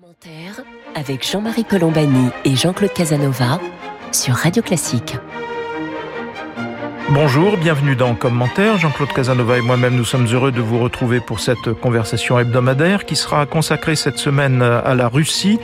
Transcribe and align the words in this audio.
Commentaire 0.00 0.62
avec 0.94 1.28
Jean-Marie 1.28 1.64
Colombani 1.64 2.28
et 2.44 2.54
Jean-Claude 2.54 2.92
Casanova 2.92 3.58
sur 4.12 4.34
Radio 4.34 4.62
Classique. 4.62 5.16
Bonjour, 7.10 7.56
bienvenue 7.56 7.96
dans 7.96 8.14
Commentaire. 8.14 8.78
Jean-Claude 8.78 9.12
Casanova 9.12 9.58
et 9.58 9.60
moi-même, 9.60 9.96
nous 9.96 10.04
sommes 10.04 10.26
heureux 10.26 10.52
de 10.52 10.60
vous 10.60 10.78
retrouver 10.78 11.18
pour 11.20 11.40
cette 11.40 11.72
conversation 11.72 12.38
hebdomadaire 12.38 13.06
qui 13.06 13.16
sera 13.16 13.46
consacrée 13.46 13.96
cette 13.96 14.18
semaine 14.18 14.62
à 14.62 14.94
la 14.94 15.08
Russie 15.08 15.58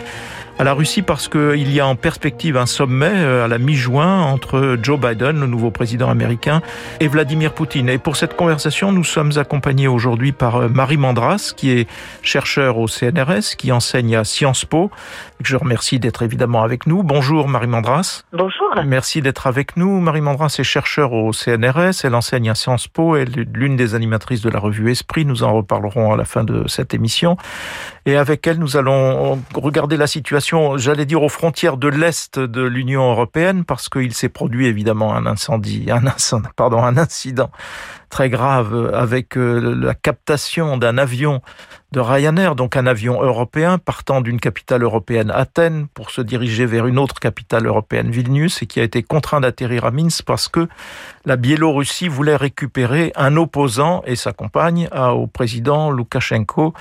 à 0.59 0.65
la 0.65 0.73
Russie 0.73 1.03
parce 1.03 1.29
qu'il 1.29 1.73
y 1.73 1.81
a 1.81 1.87
en 1.87 1.97
perspective 1.97 2.57
un 2.57 2.67
sommet 2.67 3.11
euh, 3.13 3.45
à 3.45 3.49
la 3.49 3.59
mi-juin 3.59 4.21
entre 4.23 4.79
Joe 4.81 4.99
Biden, 4.99 5.41
le 5.41 5.47
nouveau 5.47 5.71
président 5.71 6.09
américain, 6.09 6.63
et 7.01 7.09
Vladimir 7.09 7.53
Poutine. 7.53 7.89
Et 7.89 7.99
pour 7.99 8.17
cette 8.17 8.37
conversation, 8.37 8.93
nous 8.93 9.05
sommes 9.05 9.33
accompagnés 9.37 9.89
aujourd'hui 9.89 10.33
par 10.33 10.57
euh, 10.57 10.69
Marie 10.69 10.97
Mandras, 10.97 11.53
qui 11.57 11.73
est 11.73 11.89
chercheur 12.23 12.79
au 12.79 12.87
CNRS, 12.87 13.57
qui 13.59 13.73
enseigne 13.73 14.17
à 14.17 14.25
Sciences 14.25 14.65
Po. 14.65 14.91
Je 15.43 15.57
remercie 15.57 15.99
d'être 15.99 16.23
évidemment 16.23 16.63
avec 16.63 16.87
nous. 16.87 17.03
Bonjour 17.03 17.49
Marie 17.49 17.67
Mandras. 17.67 18.23
Bonjour. 18.33 18.65
Merci 18.87 19.21
d'être 19.23 19.47
avec 19.47 19.77
nous. 19.77 20.01
Marie 20.01 20.21
Mandras 20.21 20.55
est 20.59 20.65
chercheur 20.65 21.13
au 21.13 21.33
CNRS, 21.33 22.05
elle 22.05 22.15
enseigne 22.15 22.51
à 22.51 22.55
Sciences 22.55 22.89
Po, 22.89 23.17
elle 23.17 23.39
est 23.39 23.49
l'une 23.53 23.77
des 23.77 23.95
animatrices 23.95 24.41
de 24.41 24.51
la 24.51 24.59
revue 24.59 24.91
Esprit, 24.91 25.25
nous 25.25 25.43
en 25.43 25.53
reparlerons 25.53 26.13
à 26.13 26.17
la 26.17 26.25
fin 26.25 26.45
de 26.45 26.67
cette 26.69 26.95
émission. 26.95 27.37
Et 28.07 28.17
avec 28.17 28.47
elle, 28.47 28.59
nous 28.59 28.77
allons 28.77 29.41
regarder 29.55 29.97
la 29.97 30.07
situation, 30.07 30.77
j'allais 30.77 31.07
dire, 31.07 31.23
aux 31.23 31.29
frontières 31.31 31.79
de 31.79 31.89
l'Est 31.89 32.39
de 32.39 32.63
l'Union 32.63 33.11
européenne, 33.11 33.65
parce 33.65 33.89
qu'il 33.89 34.13
s'est 34.13 34.29
produit 34.29 34.67
évidemment 34.67 35.15
un 35.15 35.25
incendie, 35.25 35.91
un 35.91 36.07
incendie, 36.07 36.49
pardon, 36.55 36.83
un 36.83 36.99
incident 36.99 37.51
très 38.15 38.31
grave 38.31 38.93
avec 38.95 39.37
euh, 39.37 39.75
la 39.75 39.93
captation 39.93 40.77
d'un 40.77 40.99
avion 40.99 41.43
de 41.91 42.01
Ryanair, 42.01 42.57
donc 42.57 42.77
un 42.77 42.87
avion 42.87 43.23
européen 43.23 43.79
partant 43.79 44.21
d'une 44.21 44.41
capitale 44.41 44.83
européenne, 44.83 45.31
Athènes, 45.33 45.87
pour 45.95 46.11
se 46.11 46.21
diriger 46.21 46.67
vers 46.67 46.87
une 46.87 46.99
autre 46.99 47.21
capitale 47.21 47.67
européenne, 47.67 48.11
Vilnius, 48.11 48.63
et 48.63 48.67
qui 48.67 48.81
a 48.81 48.83
été 48.83 49.03
contraint 49.05 49.41
d'atterrir 49.41 49.85
à 49.85 49.93
Minsk 49.93 50.25
parce 50.25 50.49
que 50.49 50.69
la 51.25 51.37
Biélorussie 51.37 52.09
voulait 52.09 52.37
récupérer 52.37 53.13
un 53.15 53.37
opposant 53.37 54.03
et 54.07 54.17
sa 54.17 54.33
compagne 54.33 54.89
au 54.93 55.29
président 55.29 55.91
Loukachenko, 55.91 56.75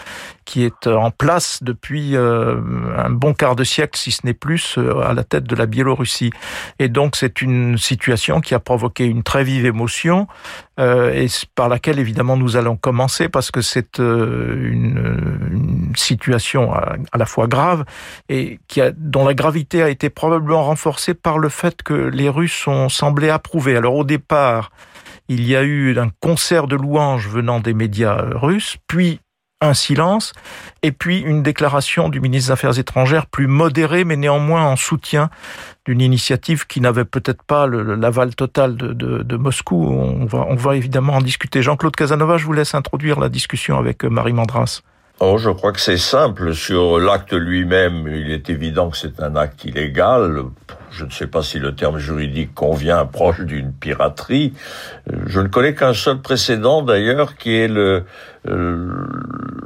qui 0.46 0.64
est 0.64 0.88
en 0.88 1.12
place 1.12 1.62
depuis 1.62 2.16
euh, 2.16 2.60
un 2.98 3.12
bon 3.12 3.34
quart 3.34 3.56
de 3.56 3.64
siècle, 3.64 3.98
si 3.98 4.12
ce 4.12 4.26
n'est 4.26 4.34
plus, 4.34 4.76
euh, 4.80 5.00
à 5.02 5.14
la 5.14 5.24
tête 5.24 5.44
de 5.44 5.56
la 5.56 5.68
Biélorussie. 5.68 6.32
Et 6.80 6.90
donc 6.90 7.16
c'est 7.16 7.42
une 7.42 7.78
situation 7.78 8.42
qui 8.42 8.56
a 8.56 8.60
provoqué 8.60 9.06
une 9.06 9.22
très 9.22 9.44
vive 9.44 9.66
émotion 9.66 10.28
euh, 10.80 11.14
et 11.14 11.28
par 11.56 11.70
laquelle 11.70 12.00
évidemment 12.00 12.38
nous 12.38 12.58
allons 12.58 12.76
commencer 12.76 13.30
parce 13.30 13.52
que 13.52 13.62
c'est 13.62 14.00
une 14.00 15.44
une 15.94 15.96
situation 15.96 16.74
à, 16.74 16.98
la 17.16 17.26
fois 17.26 17.48
grave 17.48 17.86
et 18.30 18.60
qui 18.68 18.82
a, 18.82 18.92
dont 18.92 19.26
la 19.26 19.34
gravité 19.34 19.84
a 19.84 19.90
été 19.90 20.10
probablement 20.10 20.64
renforcée 20.64 21.14
par 21.14 21.38
le 21.38 21.50
fait 21.50 21.84
que 21.84 21.94
les 21.94 22.30
Russes 22.30 22.68
ont 22.68 22.90
semblé 22.90 23.30
approuver. 23.30 23.76
Alors 23.76 23.96
au 23.96 24.04
départ, 24.04 24.72
il 25.28 25.48
y 25.48 25.56
a 25.56 25.64
eu 25.64 25.98
un 25.98 26.10
concert 26.20 26.68
de 26.68 26.76
louanges 26.76 27.28
venant 27.28 27.60
des 27.60 27.74
médias 27.74 28.26
russes, 28.34 28.78
puis 28.88 29.20
un 29.64 29.74
silence, 29.74 30.34
et 30.82 30.92
puis 30.92 31.20
une 31.20 31.42
déclaration 31.42 32.10
du 32.10 32.20
ministre 32.20 32.50
des 32.50 32.52
Affaires 32.52 32.78
étrangères 32.78 33.26
plus 33.26 33.48
modérée, 33.48 34.04
mais 34.04 34.16
néanmoins 34.16 34.66
en 34.66 34.76
soutien 34.76 35.30
d'une 35.86 36.02
initiative 36.02 36.68
qui 36.68 36.82
n'avait 36.82 37.06
peut-être 37.06 37.44
pas 37.44 37.68
l'aval 37.68 38.36
total 38.36 38.76
de, 38.76 39.38
Moscou. 39.38 39.84
On 39.84 40.26
va, 40.26 40.46
on 40.48 40.56
va 40.56 40.76
évidemment 40.76 41.14
en 41.14 41.22
discuter. 41.22 41.62
Jean-Claude 41.62 41.96
Casanova, 41.96 42.38
je 42.38 42.46
vous 42.46 42.54
laisse 42.54 42.76
introduire 42.76 43.20
la 43.20 43.30
discussion 43.30 43.78
avec 43.78 44.04
Marie 44.04 44.34
Mandras. 44.34 44.82
Oh, 45.20 45.38
je 45.38 45.50
crois 45.52 45.72
que 45.72 45.80
c'est 45.80 45.98
simple. 45.98 46.54
Sur 46.54 47.00
l'acte 47.00 47.34
lui-même, 47.34 48.08
il 48.08 48.32
est 48.32 48.50
évident 48.50 48.90
que 48.90 48.98
c'est 48.98 49.22
un 49.22 49.36
acte 49.36 49.64
illégal. 49.64 50.44
Je 50.92 51.06
ne 51.06 51.12
sais 51.12 51.28
pas 51.28 51.44
si 51.44 51.60
le 51.60 51.76
terme 51.76 51.98
juridique 51.98 52.54
convient 52.54 53.06
proche 53.06 53.42
d'une 53.42 53.72
piraterie. 53.72 54.54
Je 55.28 55.40
ne 55.40 55.48
connais 55.48 55.76
qu'un 55.76 55.94
seul 55.94 56.20
précédent 56.22 56.82
d'ailleurs, 56.82 57.36
qui 57.38 57.56
est 57.56 57.68
le, 57.68 58.06
euh, 58.48 58.92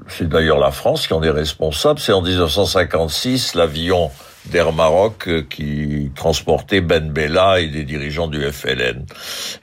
c'est 0.07 0.29
d'ailleurs 0.29 0.59
la 0.59 0.71
France 0.71 1.07
qui 1.07 1.13
en 1.13 1.23
est 1.23 1.31
responsable. 1.31 1.99
C'est 1.99 2.13
en 2.13 2.21
1956 2.21 3.55
l'avion 3.55 4.11
d'Air 4.49 4.73
Maroc 4.73 5.27
euh, 5.27 5.43
qui 5.49 6.11
transportait 6.15 6.81
Ben 6.81 7.11
Bella 7.11 7.59
et 7.59 7.67
des 7.67 7.83
dirigeants 7.83 8.27
du 8.27 8.41
FLN 8.41 9.05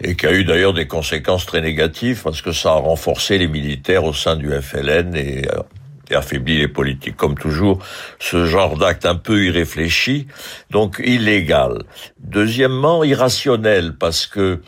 et 0.03 0.17
qui 0.17 0.27
a 0.27 0.33
eu 0.33 0.45
d'ailleurs 0.45 0.75
des 0.75 0.87
conséquences 0.87 1.47
très 1.47 1.61
négatives 1.61 2.23
parce 2.23 2.43
que 2.43 2.53
ça 2.53 2.71
a 2.71 2.77
renforcé 2.77 3.39
les 3.39 3.49
militaires 3.49 4.05
au 4.05 4.13
sein 4.13 4.37
du 4.37 4.51
FLN 4.51 5.15
et, 5.15 5.49
euh, 5.49 5.63
et 6.11 6.15
affaibli 6.15 6.59
les 6.59 6.69
politiques. 6.69 7.17
Comme 7.17 7.37
toujours, 7.37 7.79
ce 8.19 8.47
genre 8.47 8.77
d'acte 8.77 9.07
un 9.07 9.15
peu 9.15 9.45
irréfléchi, 9.45 10.27
donc 10.71 11.01
illégal. 11.05 11.83
Deuxièmement, 12.19 13.05
irrationnel 13.05 13.95
parce 13.99 14.27
que 14.27 14.61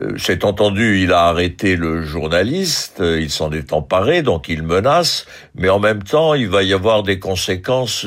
euh, 0.00 0.14
c'est 0.16 0.44
entendu, 0.44 1.02
il 1.02 1.12
a 1.12 1.26
arrêté 1.26 1.76
le 1.76 2.02
journaliste, 2.02 3.00
il 3.00 3.30
s'en 3.30 3.50
est 3.52 3.72
emparé, 3.72 4.22
donc 4.22 4.48
il 4.48 4.62
menace, 4.62 5.26
mais 5.54 5.68
en 5.68 5.78
même 5.78 6.02
temps, 6.02 6.34
il 6.34 6.48
va 6.48 6.62
y 6.62 6.72
avoir 6.72 7.02
des 7.02 7.18
conséquences 7.18 8.06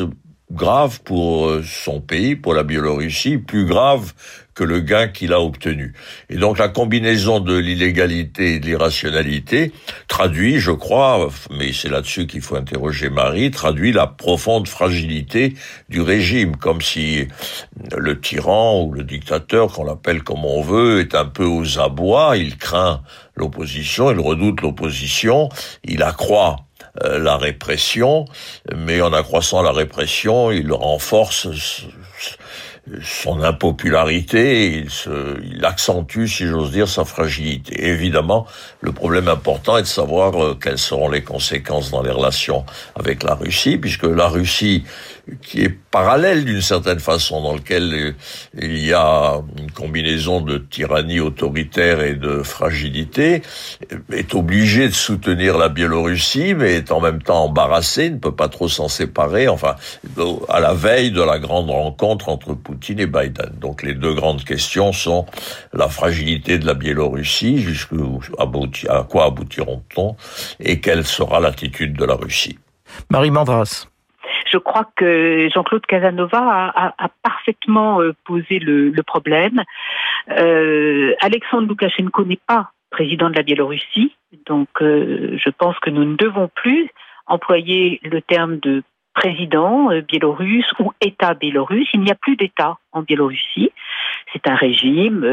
grave 0.52 1.02
pour 1.04 1.48
euh, 1.48 1.64
son 1.64 2.00
pays, 2.00 2.36
pour 2.36 2.54
la 2.54 2.64
Biélorussie, 2.64 3.38
plus 3.38 3.66
grave 3.66 4.14
que 4.56 4.64
le 4.64 4.80
gain 4.80 5.08
qu'il 5.08 5.34
a 5.34 5.42
obtenu. 5.42 5.94
Et 6.30 6.38
donc 6.38 6.58
la 6.58 6.68
combinaison 6.68 7.40
de 7.40 7.56
l'illégalité 7.56 8.56
et 8.56 8.60
de 8.60 8.66
l'irrationalité 8.66 9.72
traduit, 10.08 10.60
je 10.60 10.72
crois, 10.72 11.30
mais 11.52 11.74
c'est 11.74 11.90
là-dessus 11.90 12.26
qu'il 12.26 12.42
faut 12.42 12.56
interroger 12.56 13.10
Marie, 13.10 13.52
traduit 13.52 13.92
la 13.92 14.08
profonde 14.08 14.68
fragilité 14.68 15.54
du 15.90 16.02
régime, 16.02 16.56
comme 16.56 16.82
si 16.82 17.28
le 17.96 18.20
tyran 18.20 18.84
ou 18.84 18.94
le 18.94 19.04
dictateur, 19.04 19.72
qu'on 19.72 19.84
l'appelle 19.84 20.24
comme 20.24 20.44
on 20.44 20.64
veut, 20.64 21.02
est 21.02 21.14
un 21.14 21.26
peu 21.26 21.46
aux 21.46 21.78
abois, 21.80 22.36
il 22.38 22.58
craint 22.58 23.04
l'opposition, 23.36 24.10
il 24.10 24.20
redoute 24.20 24.62
l'opposition, 24.62 25.50
il 25.84 26.02
accroît 26.02 26.67
la 27.04 27.38
répression, 27.38 28.26
mais 28.76 29.02
en 29.02 29.14
accroissant 29.14 29.62
la 29.62 29.72
répression, 29.72 30.52
il 30.52 30.72
renforce 30.72 31.48
son 33.02 33.42
impopularité, 33.42 34.72
il, 34.72 34.90
se, 34.90 35.40
il 35.44 35.64
accentue, 35.66 36.28
si 36.28 36.46
j'ose 36.46 36.72
dire, 36.72 36.88
sa 36.88 37.06
fragilité. 37.06 37.88
évidemment, 37.88 38.46
le 38.82 38.92
problème 38.92 39.28
important 39.28 39.78
est 39.78 39.84
de 39.84 39.88
savoir 39.88 40.42
euh, 40.42 40.58
quelles 40.62 40.78
seront 40.78 41.10
les 41.10 41.24
conséquences 41.24 41.92
dans 41.92 42.02
les 42.02 42.12
relations 42.12 42.66
avec 42.96 43.24
la 43.24 43.36
Russie, 43.36 43.78
puisque 43.78 44.04
la 44.04 44.28
Russie 44.28 44.86
qui 45.42 45.62
est 45.62 45.70
parallèle 45.70 46.46
d'une 46.46 46.62
certaine 46.62 47.00
façon, 47.00 47.42
dans 47.42 47.56
lequel 47.56 47.94
euh, 47.94 48.12
il 48.62 48.78
y 48.86 48.94
a 48.94 49.42
une 49.58 49.72
combinaison 49.72 50.42
de 50.42 50.58
tyrannie 50.58 51.20
autoritaire 51.20 52.02
et 52.02 52.16
de 52.16 52.44
fragilité, 52.44 53.42
est 54.12 54.36
obligé 54.36 54.88
de 54.88 54.94
soutenir 54.94 55.58
la 55.58 55.70
Biélorussie, 55.70 56.54
mais 56.54 56.76
est 56.76 56.92
en 56.92 57.02
même 57.02 57.22
temps 57.22 57.46
embarrassé, 57.46 58.10
ne 58.10 58.18
peut 58.18 58.36
pas 58.36 58.50
trop 58.50 58.68
s'en 58.68 58.88
séparer, 58.88 59.48
enfin, 59.48 59.76
à 60.50 60.60
la 60.60 60.74
veille 60.74 61.12
de 61.12 61.22
la 61.22 61.40
grande 61.40 61.70
rencontre 61.70 62.30
entre 62.30 62.54
Poutine 62.54 63.00
et 63.00 63.08
Biden. 63.08 63.52
Donc 63.60 63.84
les 63.84 63.94
deux 63.94 64.14
grandes 64.14 64.44
questions 64.44 64.94
sont 64.94 65.26
la 65.74 65.90
fragilité 65.90 66.58
de 66.58 66.66
la 66.66 66.74
Biélorussie, 66.74 67.60
jusqu'à 67.60 69.04
quoi 69.10 69.26
aboutiront-on, 69.26 70.16
et 70.60 70.80
quelle 70.80 71.06
sera 71.06 71.40
l'attitude 71.40 71.94
de 71.94 72.06
la 72.06 72.16
Russie. 72.16 72.58
Marie 73.10 73.32
Mandras 73.32 73.88
je 74.58 74.64
crois 74.64 74.90
que 74.96 75.50
Jean-Claude 75.54 75.86
Casanova 75.86 76.74
a, 76.76 77.10
parfaitement 77.22 78.02
euh, 78.02 78.16
posé 78.26 78.58
le, 78.58 79.04
problème. 79.04 79.64
Euh, 80.32 81.14
Alexandre 81.22 81.68
Loukachenko 81.68 82.26
n'est 82.26 82.40
pas 82.48 82.72
président 82.90 83.30
de 83.30 83.36
la 83.36 83.44
Biélorussie, 83.44 84.16
donc 84.48 84.70
euh, 84.82 85.38
je 85.38 85.50
pense 85.52 85.78
que 85.80 85.92
nous 85.92 86.06
ne 86.06 86.16
devons 86.16 86.50
plus 86.56 86.90
employer 87.28 88.00
le 88.04 88.20
terme 88.22 88.58
de 88.58 88.82
président 89.14 89.90
biélorusse 90.08 90.72
ou 90.80 90.92
État 91.02 91.36
biélorusse. 91.36 91.90
Il 91.94 92.02
n'y 92.02 92.12
a 92.12 92.16
plus 92.16 92.36
d'État 92.36 92.78
en 92.92 93.04
Biélorussie. 93.04 93.72
C'est 94.34 94.48
un 94.48 94.56
régime, 94.56 95.24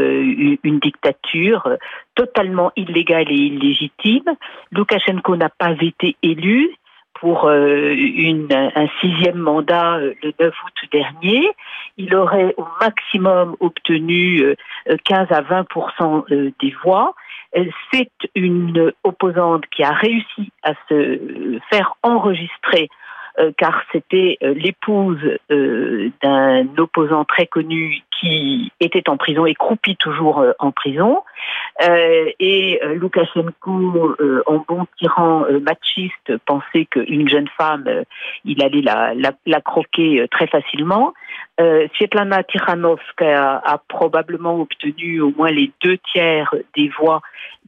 une 0.63 0.79
dictature 0.81 1.69
totalement 2.15 2.73
illégale 2.77 3.31
et 3.31 3.37
illégitime. 3.37 4.37
Loukachenko 4.73 5.37
n'a 5.37 5.49
pas 5.49 5.75
été 5.81 6.17
élu 6.23 6.77
pour 7.21 7.47
euh, 7.47 7.95
une, 7.95 8.49
un 8.53 8.87
sixième 9.01 9.39
mandat 9.39 9.97
euh, 9.97 10.15
le 10.23 10.33
9 10.39 10.55
août 10.65 10.89
dernier. 10.93 11.49
Il 11.97 12.15
aurait 12.15 12.55
au 12.57 12.67
maximum 12.81 13.57
obtenu 13.61 14.55
15 15.05 15.29
euh, 15.31 15.35
à 15.35 15.43
20% 15.43 16.53
des 16.61 16.75
voix. 16.83 17.15
C'est 17.93 18.11
une 18.35 18.93
opposante 19.05 19.65
qui 19.75 19.85
a 19.85 19.93
réussi 19.93 20.51
à 20.63 20.73
se 20.89 21.61
faire 21.71 21.95
enregistrer 22.03 22.89
car 23.57 23.83
c'était 23.93 24.39
l'épouse 24.41 25.21
d'un 25.51 26.67
opposant 26.79 27.25
très 27.25 27.47
connu 27.47 28.01
qui 28.21 28.73
était 28.81 29.09
en 29.09 29.17
prison 29.17 29.45
et 29.45 29.55
croupit 29.55 29.97
toujours 29.97 30.45
en 30.59 30.71
prison. 30.71 31.23
et 31.81 32.81
Loukachenko, 32.95 34.17
en 34.47 34.65
bon 34.69 34.87
tyran 34.99 35.47
machiste, 35.63 36.37
pensait 36.47 36.87
qu'une 36.87 37.29
jeune 37.29 37.49
femme, 37.57 37.89
il 38.45 38.63
allait 38.63 38.83
la, 38.83 39.61
croquer 39.61 40.27
très 40.31 40.47
facilement. 40.47 41.13
Svetlana 41.59 42.45
Tikhanovskaya 42.45 43.63
a 43.65 43.79
probablement 43.89 44.61
obtenu 44.61 45.21
au 45.21 45.33
moins 45.37 45.51
les 45.51 45.73
deux 45.83 45.99
tiers 46.13 46.55
des 46.77 46.89
voix 46.99 47.21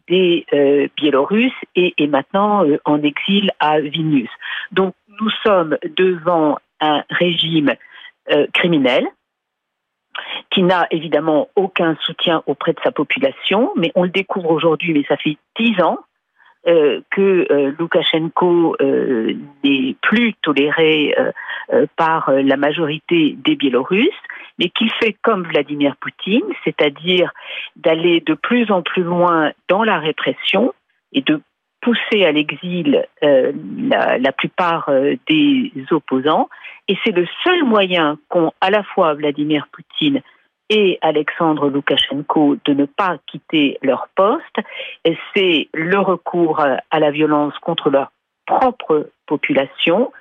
des 0.09 0.47
euh, 0.53 0.89
Biélorusses 0.97 1.53
et 1.75 1.95
est 1.99 2.07
maintenant 2.07 2.65
euh, 2.65 2.79
en 2.85 3.03
exil 3.03 3.51
à 3.61 3.81
Vilnius. 3.81 4.31
Donc 4.73 4.95
nous 5.21 5.31
sommes 5.45 5.56
devant 5.65 6.59
un 6.81 7.05
régime 7.11 7.75
euh, 8.31 8.47
criminel 8.53 9.07
qui 10.51 10.63
n'a 10.63 10.87
évidemment 10.91 11.49
aucun 11.57 11.97
soutien 12.01 12.43
auprès 12.47 12.73
de 12.73 12.81
sa 12.83 12.91
population, 12.91 13.73
mais 13.77 13.93
on 13.95 14.05
le 14.05 14.09
découvre 14.09 14.51
aujourd'hui, 14.51 14.95
mais 14.95 15.05
ça 15.09 15.17
fait 15.17 15.37
dix 15.59 15.81
ans 15.83 15.99
que 17.11 17.75
Loukachenko 17.79 18.77
n'est 19.63 19.95
plus 20.03 20.35
toléré 20.43 21.15
par 21.95 22.33
la 22.33 22.57
majorité 22.57 23.37
des 23.45 23.55
Biélorusses 23.55 24.11
mais 24.59 24.71
qu'il 24.71 24.91
fait 24.93 25.17
comme 25.23 25.47
Vladimir 25.47 25.97
Poutine, 25.97 26.45
c'est-à-dire 26.65 27.33
d'aller 27.77 28.21
de 28.21 28.35
plus 28.35 28.71
en 28.71 28.83
plus 28.83 29.03
loin 29.03 29.53
dans 29.69 29.85
la 29.85 29.99
répression 29.99 30.73
et 31.13 31.23
de 31.23 31.41
pousser 31.87 32.25
à 32.25 32.33
l'exil 32.33 33.07
euh, 33.23 33.53
la, 33.89 34.33
plupart 34.33 34.89
euh, 34.89 35.15
des 35.29 35.71
opposants. 35.93 36.49
Et 36.89 36.99
c'est 37.05 37.13
le 37.13 37.27
seul 37.45 37.63
moyen 37.63 38.19
qu'ont 38.29 38.51
à 38.61 38.71
la 38.71 38.83
fois 38.83 39.15
Vladimir 39.15 39.69
Poutine 39.71 40.21
et 40.69 40.99
Alexandre 41.01 41.71
Loukachenko 41.71 42.57
de 42.65 42.73
ne 42.73 42.87
pas 42.87 43.19
quitter 43.29 43.79
leur 43.83 44.09
poste, 44.17 44.57
c'est 45.33 45.69
le 45.73 46.01
recours 46.01 46.59
à 46.59 46.99
la 46.99 47.13
violence 47.13 47.57
contre 47.61 47.89
leur 47.89 48.11
propre 48.47 49.11
population 49.27 50.13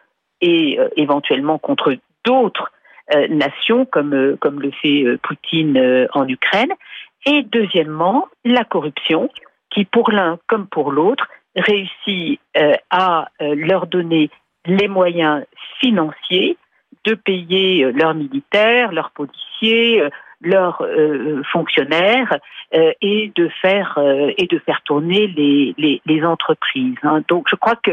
et 0.41 0.79
euh, 0.79 0.89
éventuellement 0.97 1.57
contre 1.57 1.95
d'autres 2.25 2.71
euh, 3.15 3.27
nation, 3.27 3.88
comme, 3.88 4.38
comme 4.39 4.62
le 4.62 4.69
fait 4.69 5.17
Poutine 5.23 6.07
en 6.13 6.27
Ukraine. 6.27 6.73
Et 7.25 7.41
deuxièmement, 7.41 8.27
la 8.44 8.65
corruption, 8.65 9.31
qui 9.71 9.83
pour 9.83 10.12
l'un 10.12 10.38
comme 10.47 10.67
pour 10.67 10.91
l'autre 10.91 11.27
réussit 11.55 12.39
à 12.89 13.27
leur 13.39 13.87
donner 13.87 14.29
les 14.65 14.87
moyens 14.87 15.43
financiers 15.79 16.57
de 17.05 17.13
payer 17.13 17.91
leurs 17.91 18.15
militaires, 18.15 18.91
leurs 18.91 19.11
policiers, 19.11 20.01
leurs 20.41 20.85
fonctionnaires 21.51 22.39
et 22.73 23.31
de 23.35 23.49
faire 23.61 23.97
et 24.37 24.47
de 24.47 24.59
faire 24.59 24.81
tourner 24.83 25.27
les, 25.27 26.01
les, 26.05 26.25
entreprises. 26.25 26.97
Hein. 27.03 27.21
Donc 27.29 27.47
je 27.49 27.55
crois 27.55 27.75
que 27.75 27.91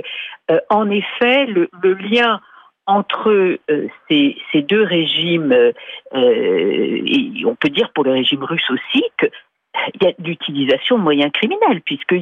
en 0.71 0.91
effet 0.91 1.47
le, 1.47 1.69
lien 1.95 2.41
entre 2.87 3.59
euh, 3.71 3.89
ces, 4.09 4.63
deux 4.63 4.83
régimes, 4.83 5.53
euh, 5.53 5.73
et 6.15 7.45
on 7.47 7.55
peut 7.55 7.69
dire 7.69 7.91
pour 7.93 8.05
le 8.05 8.13
régime 8.13 8.43
russe 8.43 8.69
aussi 8.71 9.05
qu'il 9.19 10.03
y 10.03 10.07
a 10.07 10.13
l'utilisation 10.19 10.99
de 10.99 11.03
moyens 11.03 11.31
criminels, 11.33 11.81
puisque 11.83 12.15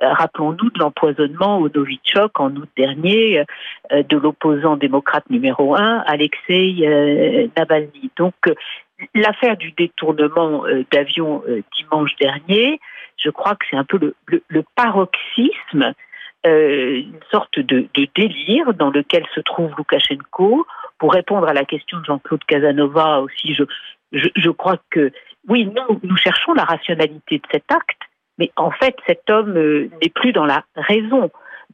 rappelons-nous 0.00 0.70
de 0.70 0.78
l'empoisonnement 0.78 1.58
au 1.58 1.68
Novichok 1.68 2.38
en 2.40 2.54
août 2.56 2.68
dernier 2.76 3.44
euh, 3.92 4.02
de 4.02 4.16
l'opposant 4.16 4.76
démocrate 4.76 5.28
numéro 5.30 5.74
un, 5.74 6.02
Alexei 6.06 7.50
Navalny. 7.56 8.10
Donc 8.16 8.34
l'affaire 9.14 9.56
du 9.56 9.72
détournement 9.72 10.64
d'avion 10.90 11.42
dimanche 11.76 12.14
dernier, 12.20 12.80
je 13.22 13.30
crois 13.30 13.54
que 13.54 13.66
c'est 13.70 13.76
un 13.76 13.84
peu 13.84 14.14
le, 14.26 14.64
paroxysme 14.74 15.94
euh, 16.46 16.98
une 16.98 17.20
sorte 17.30 17.58
de, 17.58 17.88
délire 18.14 18.72
dans 18.74 18.90
lequel 18.90 19.24
se 19.34 19.40
trouve 19.40 19.72
Loukachenko. 19.76 20.66
Pour 20.98 21.12
répondre 21.12 21.48
à 21.48 21.52
la 21.52 21.64
question 21.64 21.98
de 21.98 22.04
Jean-Claude 22.04 22.44
Casanova 22.44 23.20
aussi, 23.20 23.56
je, 24.12 24.50
crois 24.50 24.78
que 24.90 25.12
oui, 25.48 25.68
nous 26.02 26.16
cherchons 26.16 26.54
la 26.54 26.64
rationalité 26.64 27.38
de 27.38 27.46
cet 27.50 27.70
acte, 27.70 28.00
mais 28.38 28.50
en 28.56 28.70
fait, 28.70 28.96
cet 29.06 29.28
homme 29.30 29.56
euh, 29.56 29.90
n'est 30.02 30.10
plus 30.10 30.32
dans 30.32 30.44
la 30.44 30.64
raison. 30.76 31.30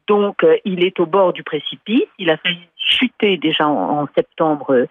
Donc, 0.06 0.42
euh, 0.44 0.56
il 0.64 0.84
est 0.84 0.98
au 1.00 1.06
bord 1.06 1.32
du 1.32 1.42
précipice. 1.42 2.06
Il 2.18 2.30
a 2.30 2.36
failli 2.36 2.68
chuter 2.76 3.36
déjà 3.36 3.66
en, 3.66 4.06
septembre 4.14 4.86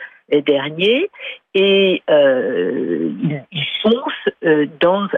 dernier 0.45 1.09
et 1.53 2.01
il, 2.07 3.43
fonce 3.81 4.29
dans 4.79 5.09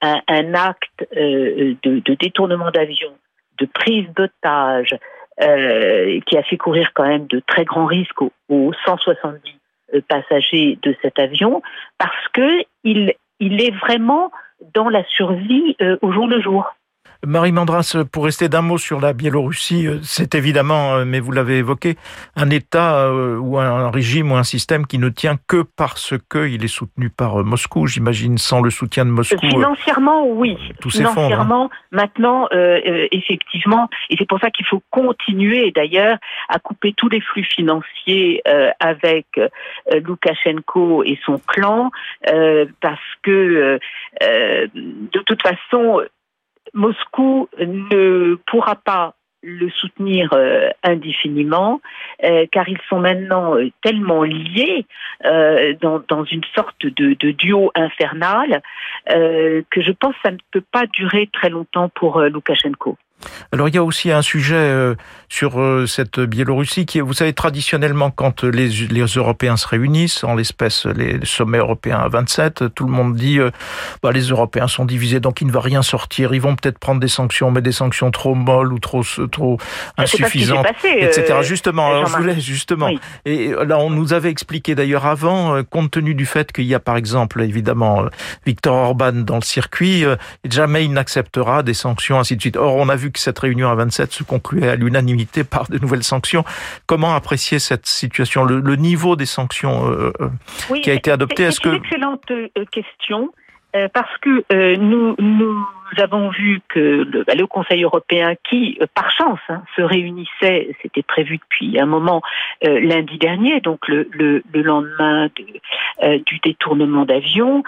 un, 0.00 0.54
acte 0.54 1.04
de 1.12 2.14
détournement 2.14 2.70
d'avion 2.70 3.12
de 3.58 3.66
prise 3.66 4.06
d'otage 4.14 4.96
euh, 5.42 6.20
qui 6.26 6.36
a 6.36 6.42
fait 6.42 6.56
courir 6.56 6.92
quand 6.94 7.06
même 7.06 7.26
de 7.26 7.40
très 7.40 7.64
grands 7.64 7.86
risques 7.86 8.22
aux, 8.48 8.72
170 8.84 9.40
euh, 9.94 10.00
passagers 10.08 10.78
de 10.82 10.94
cet 11.02 11.18
avion 11.18 11.62
parce 11.98 12.28
que 12.32 12.62
il, 12.84 13.12
il 13.40 13.62
est 13.62 13.74
vraiment 13.76 14.30
dans 14.74 14.88
la 14.88 15.04
survie 15.04 15.76
euh, 15.80 15.98
au 16.02 16.12
jour 16.12 16.26
le 16.26 16.40
jour. 16.40 16.74
Marie 17.26 17.50
Mandras, 17.50 17.96
pour 18.12 18.24
rester 18.24 18.48
d'un 18.48 18.62
mot 18.62 18.78
sur 18.78 19.00
la 19.00 19.12
Biélorussie, 19.12 19.88
euh, 19.88 19.98
c'est 20.02 20.36
évidemment, 20.36 20.94
euh, 20.94 21.04
mais 21.04 21.18
vous 21.18 21.32
l'avez 21.32 21.58
évoqué, 21.58 21.96
un 22.36 22.50
État 22.50 23.00
euh, 23.00 23.36
ou 23.36 23.58
un 23.58 23.90
régime 23.90 24.30
ou 24.30 24.36
un 24.36 24.44
système 24.44 24.86
qui 24.86 24.98
ne 24.98 25.08
tient 25.08 25.34
que 25.48 25.64
parce 25.76 26.14
qu'il 26.30 26.64
est 26.64 26.68
soutenu 26.68 27.10
par 27.10 27.38
Moscou, 27.44 27.88
j'imagine, 27.88 28.38
sans 28.38 28.60
le 28.60 28.70
soutien 28.70 29.04
de 29.04 29.10
Moscou. 29.10 29.38
Financièrement, 29.40 30.24
oui. 30.28 30.56
Tout 30.80 30.90
Financièrement, 30.90 31.64
hein. 31.64 31.76
maintenant, 31.90 32.48
effectivement, 32.52 33.88
et 34.08 34.16
c'est 34.16 34.28
pour 34.28 34.38
ça 34.38 34.50
qu'il 34.50 34.66
faut 34.66 34.82
continuer 34.90 35.72
d'ailleurs 35.72 36.18
à 36.48 36.60
couper 36.60 36.94
tous 36.96 37.08
les 37.08 37.20
flux 37.20 37.42
financiers 37.42 38.42
avec 38.78 39.26
Loukachenko 39.90 41.02
et 41.02 41.18
son 41.24 41.40
clan, 41.46 41.90
parce 42.80 43.00
que 43.22 43.80
de 44.22 45.22
toute 45.24 45.42
façon, 45.42 46.02
Moscou 46.76 47.48
ne 47.58 48.36
pourra 48.46 48.76
pas 48.76 49.14
le 49.42 49.70
soutenir 49.70 50.32
euh, 50.32 50.68
indéfiniment, 50.82 51.80
euh, 52.24 52.46
car 52.50 52.68
ils 52.68 52.80
sont 52.88 52.98
maintenant 52.98 53.56
euh, 53.56 53.70
tellement 53.82 54.22
liés 54.24 54.86
dans, 55.80 56.24
une 56.24 56.44
sorte 56.54 56.84
de, 56.84 57.14
de 57.14 57.30
duo 57.30 57.70
infernal 57.74 58.60
que 59.08 59.80
je 59.80 59.92
pense 59.92 60.14
que 60.14 60.20
ça 60.24 60.30
ne 60.30 60.38
peut 60.50 60.64
pas 60.72 60.86
durer 60.86 61.28
très 61.32 61.48
longtemps 61.48 61.88
pour 61.88 62.20
Loukachenko. 62.20 62.98
Alors 63.52 63.68
il 63.68 63.74
y 63.74 63.78
a 63.78 63.84
aussi 63.84 64.10
un 64.10 64.22
sujet 64.22 64.54
euh, 64.54 64.94
sur 65.28 65.60
euh, 65.60 65.86
cette 65.86 66.20
Biélorussie 66.20 66.86
qui 66.86 66.98
est, 66.98 67.00
vous 67.00 67.12
savez, 67.12 67.32
traditionnellement 67.32 68.10
quand 68.10 68.44
les, 68.44 68.68
les 68.68 69.04
Européens 69.04 69.56
se 69.56 69.66
réunissent, 69.66 70.24
en 70.24 70.34
l'espèce 70.34 70.86
les 70.86 71.24
sommets 71.24 71.58
européens 71.58 71.98
à 71.98 72.08
27, 72.08 72.74
tout 72.74 72.84
le 72.84 72.92
monde 72.92 73.14
dit 73.14 73.38
euh, 73.38 73.50
bah, 74.02 74.12
les 74.12 74.22
Européens 74.28 74.68
sont 74.68 74.84
divisés 74.84 75.20
donc 75.20 75.40
il 75.40 75.46
ne 75.46 75.52
va 75.52 75.60
rien 75.60 75.82
sortir, 75.82 76.34
ils 76.34 76.40
vont 76.40 76.56
peut-être 76.56 76.78
prendre 76.78 77.00
des 77.00 77.08
sanctions, 77.08 77.50
mais 77.50 77.62
des 77.62 77.72
sanctions 77.72 78.10
trop 78.10 78.34
molles 78.34 78.72
ou 78.72 78.78
trop 78.78 79.02
trop 79.30 79.58
insuffisantes, 79.96 80.66
etc. 80.84 81.38
justement, 81.42 82.04
je 82.04 82.16
voulais 82.16 82.40
justement. 82.40 82.90
Et 83.24 83.52
là 83.66 83.78
on 83.78 83.90
nous 83.90 84.12
avait 84.12 84.30
expliqué 84.30 84.74
d'ailleurs 84.74 85.06
avant, 85.06 85.62
compte 85.64 85.90
tenu 85.90 86.14
du 86.14 86.26
fait 86.26 86.52
qu'il 86.52 86.64
y 86.64 86.74
a 86.74 86.80
par 86.80 86.96
exemple 86.96 87.40
évidemment 87.42 88.04
Victor 88.44 88.74
Orban 88.74 89.12
dans 89.12 89.36
le 89.36 89.42
circuit, 89.42 90.04
jamais 90.48 90.84
il 90.84 90.92
n'acceptera 90.92 91.62
des 91.62 91.74
sanctions 91.74 92.18
ainsi 92.18 92.36
de 92.36 92.40
suite. 92.40 92.56
Or 92.56 92.76
on 92.76 92.88
a 92.88 92.96
vu 92.96 93.05
que 93.10 93.18
cette 93.18 93.38
réunion 93.38 93.68
à 93.68 93.74
27 93.74 94.12
se 94.12 94.24
concluait 94.24 94.68
à 94.68 94.76
l'unanimité 94.76 95.44
par 95.44 95.68
de 95.68 95.78
nouvelles 95.78 96.02
sanctions. 96.02 96.44
Comment 96.86 97.14
apprécier 97.14 97.58
cette 97.58 97.86
situation, 97.86 98.44
le, 98.44 98.76
niveau 98.76 99.16
des 99.16 99.26
sanctions 99.26 99.90
euh, 99.90 100.12
euh, 100.20 100.80
qui 100.82 100.90
a 100.90 100.94
été 100.94 101.10
adopté? 101.10 101.44
Est-ce 101.44 101.60
que... 101.60 101.70
une 101.70 101.76
excellente 101.76 102.30
euh, 102.30 102.48
question. 102.70 103.32
Parce 103.92 104.16
que 104.22 104.42
euh, 104.54 104.76
nous, 104.76 105.16
nous 105.18 105.66
avons 105.98 106.30
vu 106.30 106.62
que 106.66 106.78
le, 106.78 107.24
bah, 107.24 107.34
le 107.34 107.46
Conseil 107.46 107.82
européen, 107.82 108.32
qui 108.48 108.78
par 108.94 109.10
chance 109.10 109.38
hein, 109.50 109.62
se 109.76 109.82
réunissait, 109.82 110.74
c'était 110.80 111.02
prévu 111.02 111.36
depuis 111.36 111.78
un 111.78 111.84
moment 111.84 112.22
lundi 112.62 113.18
dernier, 113.18 113.60
donc 113.60 113.86
le, 113.86 114.08
le, 114.12 114.42
le 114.54 114.62
lendemain 114.62 115.28
de, 115.36 116.16
du 116.24 116.38
détournement 116.38 117.04
d'avion, 117.04 117.64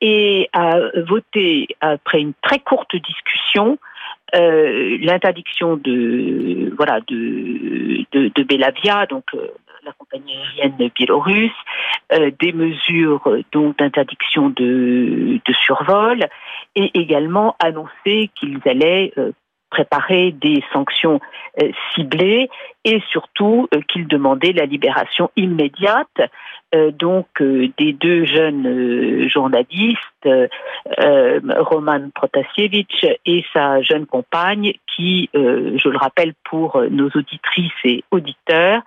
et 0.00 0.50
a 0.52 0.78
voté 1.06 1.68
après 1.80 2.20
une 2.20 2.32
très 2.42 2.58
courte 2.58 2.96
discussion 2.96 3.78
l'interdiction 4.32 5.76
de 5.76 6.72
voilà 6.76 7.00
de 7.06 8.04
de, 8.12 8.30
de 8.34 8.42
Belavia, 8.42 9.06
donc 9.06 9.24
la 9.84 9.92
compagnie 9.92 10.36
aérienne 10.36 10.90
biélorusse, 10.94 11.50
euh, 12.12 12.30
des 12.38 12.52
mesures 12.52 13.26
euh, 13.26 13.42
donc 13.52 13.78
d'interdiction 13.78 14.50
de, 14.50 15.40
de, 15.44 15.52
survol 15.64 16.26
et 16.76 16.90
également 16.98 17.56
annoncer 17.58 18.30
qu'ils 18.34 18.60
allaient 18.66 19.12
euh, 19.70 19.80
préparer 19.80 20.32
des 20.32 20.62
sanctions 20.72 21.20
euh, 21.60 21.70
ciblées 21.94 22.50
et 22.84 23.00
surtout 23.10 23.68
euh, 23.74 23.80
qu'il 23.88 24.06
demandait 24.06 24.52
la 24.52 24.66
libération 24.66 25.30
immédiate 25.36 26.08
donc 27.00 27.26
des 27.40 27.92
deux 27.92 28.24
jeunes 28.26 29.28
journalistes, 29.28 30.28
Roman 30.96 32.10
Protasiewicz 32.14 33.06
et 33.26 33.44
sa 33.52 33.82
jeune 33.82 34.06
compagne, 34.06 34.74
qui, 34.86 35.28
je 35.34 35.88
le 35.88 35.98
rappelle 35.98 36.32
pour 36.44 36.80
nos 36.88 37.08
auditrices 37.08 37.72
et 37.82 38.04
auditeurs, 38.12 38.82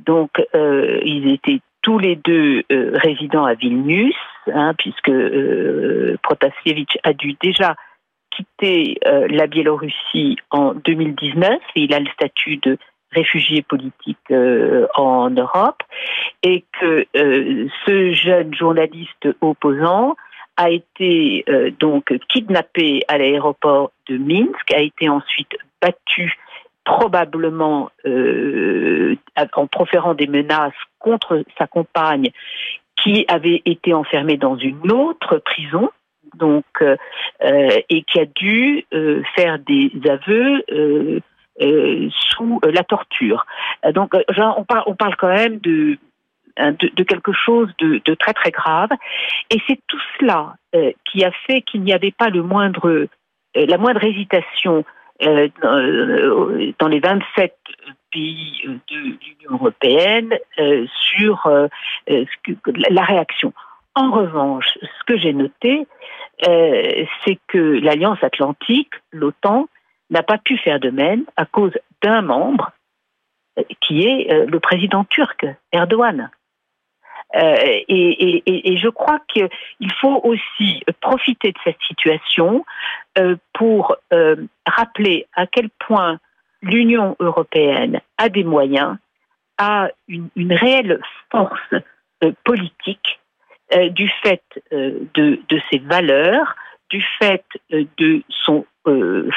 donc 0.00 0.30
ils 0.52 1.32
étaient 1.32 1.60
tous 1.82 2.00
les 2.00 2.16
deux 2.16 2.64
résidents 2.68 3.44
à 3.44 3.54
Vilnius, 3.54 4.16
hein, 4.52 4.74
puisque 4.76 5.12
Protasiewicz 6.24 6.98
a 7.04 7.12
dû 7.12 7.36
déjà 7.40 7.76
quitté 8.36 8.98
euh, 9.06 9.26
la 9.28 9.46
Biélorussie 9.46 10.36
en 10.50 10.74
2019 10.74 11.58
et 11.76 11.80
il 11.82 11.94
a 11.94 12.00
le 12.00 12.10
statut 12.10 12.56
de 12.56 12.78
réfugié 13.12 13.62
politique 13.62 14.18
euh, 14.30 14.86
en 14.94 15.30
Europe 15.30 15.82
et 16.42 16.64
que 16.80 17.06
euh, 17.16 17.68
ce 17.86 18.12
jeune 18.12 18.54
journaliste 18.54 19.28
opposant 19.40 20.16
a 20.56 20.70
été 20.70 21.46
donc 21.80 22.12
kidnappé 22.28 23.00
à 23.08 23.16
l'aéroport 23.16 23.90
de 24.06 24.18
Minsk, 24.18 24.70
a 24.74 24.80
été 24.80 25.08
ensuite 25.08 25.56
battu 25.80 26.34
probablement 26.84 27.90
en 29.56 29.66
proférant 29.66 30.12
des 30.12 30.26
menaces 30.26 30.74
contre 30.98 31.42
sa 31.56 31.66
compagne 31.66 32.30
qui 33.02 33.24
avait 33.28 33.62
été 33.64 33.94
enfermée 33.94 34.36
dans 34.36 34.58
une 34.58 34.92
autre 34.92 35.38
prison 35.38 35.90
donc 36.34 36.64
euh, 36.80 36.96
euh, 37.42 37.80
et 37.88 38.02
qui 38.02 38.20
a 38.20 38.26
dû 38.26 38.84
euh, 38.92 39.22
faire 39.34 39.58
des 39.58 39.90
aveux 40.08 40.64
sous 42.10 42.60
la 42.64 42.82
torture. 42.82 43.46
Donc 43.92 44.14
on 44.14 44.64
parle, 44.64 45.16
quand 45.16 45.28
même 45.28 45.58
de 45.58 45.98
de, 46.58 47.02
quelque 47.04 47.32
chose 47.32 47.70
de, 47.78 48.00
de, 48.04 48.14
très 48.14 48.34
très 48.34 48.50
grave. 48.50 48.90
Et 49.50 49.58
c'est 49.66 49.80
tout 49.86 50.00
cela 50.18 50.54
qui 51.04 51.24
a 51.24 51.30
fait 51.46 51.62
qu'il 51.62 51.82
n'y 51.82 51.92
avait 51.92 52.10
pas 52.10 52.28
le 52.28 52.42
moindre, 52.42 53.06
la 53.54 53.78
moindre 53.78 54.04
hésitation 54.04 54.84
dans, 55.20 56.88
les 56.88 57.00
27 57.00 57.54
pays 58.10 58.62
de 58.66 58.96
l'Union 58.96 59.52
européenne 59.52 60.34
sur 61.14 61.48
la 62.66 63.04
réaction. 63.04 63.52
En 63.94 64.10
revanche, 64.10 64.78
ce 64.80 65.04
que 65.06 65.18
j'ai 65.18 65.34
noté, 65.34 65.86
euh, 66.46 67.04
c'est 67.24 67.38
que 67.46 67.58
l'Alliance 67.58 68.22
Atlantique, 68.22 68.92
l'OTAN, 69.12 69.68
n'a 70.10 70.22
pas 70.22 70.38
pu 70.38 70.58
faire 70.58 70.80
de 70.80 70.90
même 70.90 71.24
à 71.36 71.46
cause 71.46 71.72
d'un 72.02 72.22
membre 72.22 72.72
euh, 73.58 73.62
qui 73.80 74.02
est 74.06 74.32
euh, 74.32 74.46
le 74.46 74.60
président 74.60 75.04
turc, 75.04 75.46
Erdogan. 75.72 76.30
et, 77.34 78.76
je 78.76 78.88
crois 78.88 79.20
qu'il 79.28 79.48
faut 80.00 80.20
aussi 80.24 80.82
profiter 81.00 81.52
de 81.52 81.58
cette 81.64 81.80
situation 81.86 82.64
pour 83.54 83.96
rappeler 84.66 85.26
à 85.34 85.46
quel 85.46 85.70
point 85.70 86.18
l'Union 86.60 87.16
européenne 87.20 88.00
a 88.18 88.28
des 88.28 88.44
moyens, 88.44 88.98
a 89.56 89.88
une 90.08 90.52
réelle 90.52 91.00
force 91.30 91.74
politique 92.44 93.21
euh, 93.74 93.88
du 93.88 94.10
fait 94.22 94.42
euh, 94.72 95.00
de, 95.14 95.38
ses 95.70 95.78
valeurs, 95.78 96.54
du 96.90 97.04
fait 97.18 97.44
euh, 97.72 97.84
de 97.98 98.22
son 98.28 98.64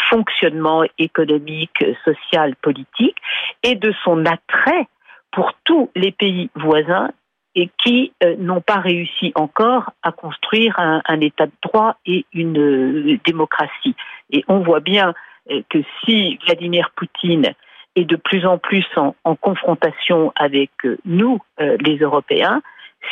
fonctionnement 0.09 0.83
économique, 0.97 1.85
social, 2.03 2.55
politique 2.55 3.15
et 3.61 3.75
de 3.75 3.93
son 4.03 4.25
attrait 4.25 4.87
pour 5.31 5.53
tous 5.65 5.91
les 5.95 6.11
pays 6.11 6.49
voisins 6.55 7.11
et 7.53 7.69
qui 7.77 8.11
n'ont 8.39 8.61
pas 8.61 8.79
réussi 8.79 9.33
encore 9.35 9.91
à 10.01 10.11
construire 10.11 10.79
un, 10.79 11.21
État 11.21 11.45
de 11.45 11.51
droit 11.61 11.95
et 12.07 12.25
une 12.33 13.19
démocratie. 13.23 13.95
Et 14.31 14.43
on 14.47 14.61
voit 14.61 14.79
bien 14.79 15.13
que 15.69 15.77
si 16.03 16.39
Vladimir 16.43 16.89
Poutine 16.95 17.53
est 17.95 18.05
de 18.05 18.15
plus 18.15 18.47
en 18.47 18.57
plus 18.57 18.87
en 18.97 19.35
confrontation 19.35 20.33
avec 20.35 20.71
nous, 21.05 21.37
les 21.59 21.97
Européens, 21.97 22.63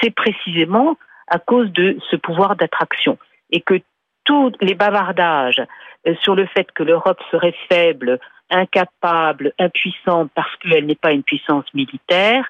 c'est 0.02 0.16
précisément 0.16 0.98
à 1.28 1.40
cause 1.40 1.72
de 1.72 1.98
ce 2.10 2.16
pouvoir 2.16 2.56
d'attraction. 2.56 3.18
Et 3.50 3.62
que 3.62 3.82
tous 4.26 4.52
les 4.62 4.76
bavardages 4.76 5.62
euh, 6.08 6.16
sur 6.22 6.36
le 6.36 6.46
fait 6.48 6.72
que 6.72 6.84
l'Europe 6.84 7.20
serait 7.32 7.56
faible, 7.70 8.20
incapable, 8.50 9.54
impuissante 9.58 10.30
parce 10.36 10.56
qu'elle 10.58 10.86
n'est 10.86 10.96
pas 10.96 11.12
une 11.12 11.24
puissance 11.24 11.66
militaire, 11.74 12.46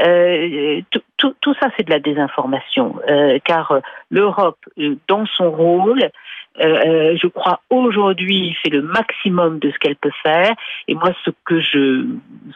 euh, 0.00 0.80
tout, 1.16 1.54
ça 1.60 1.68
c'est 1.76 1.84
de 1.84 1.90
la 1.90 2.00
désinformation, 2.00 2.98
euh, 3.08 3.38
car 3.44 3.80
l'Europe, 4.10 4.58
dans 5.06 5.26
son 5.26 5.50
rôle, 5.50 6.10
je 6.58 7.26
crois 7.28 7.60
aujourd'hui 7.70 8.56
fait 8.62 8.70
le 8.70 8.82
maximum 8.82 9.58
de 9.58 9.70
ce 9.70 9.78
qu'elle 9.78 9.96
peut 9.96 10.12
faire, 10.22 10.54
et 10.88 10.94
moi 10.94 11.12
ce 11.24 11.30
que 11.44 11.60
je 11.60 12.06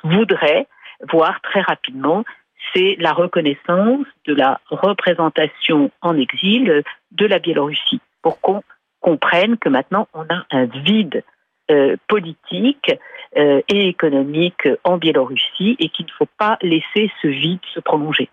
voudrais 0.02 0.66
voir 1.12 1.40
très 1.42 1.60
rapidement, 1.60 2.24
c'est 2.72 2.96
la 2.98 3.12
reconnaissance 3.12 4.06
de 4.26 4.34
la 4.34 4.60
représentation 4.70 5.90
en 6.02 6.16
exil 6.16 6.82
de 7.12 7.26
la 7.26 7.38
Biélorussie, 7.38 8.00
pour 8.22 8.40
qu'on 8.40 8.62
comprenne 9.00 9.56
que 9.58 9.68
maintenant 9.68 10.08
on 10.14 10.22
a 10.22 10.44
un 10.50 10.64
vide 10.66 11.22
euh, 11.70 11.96
politique 12.08 12.92
euh, 13.36 13.60
et 13.68 13.88
économique 13.88 14.68
en 14.84 14.96
Biélorussie 14.96 15.76
et 15.78 15.88
qu'il 15.90 16.06
ne 16.06 16.10
faut 16.12 16.28
pas 16.38 16.58
laisser 16.62 17.10
ce 17.20 17.28
vide 17.28 17.60
se 17.74 17.80
prolonger. 17.80 18.30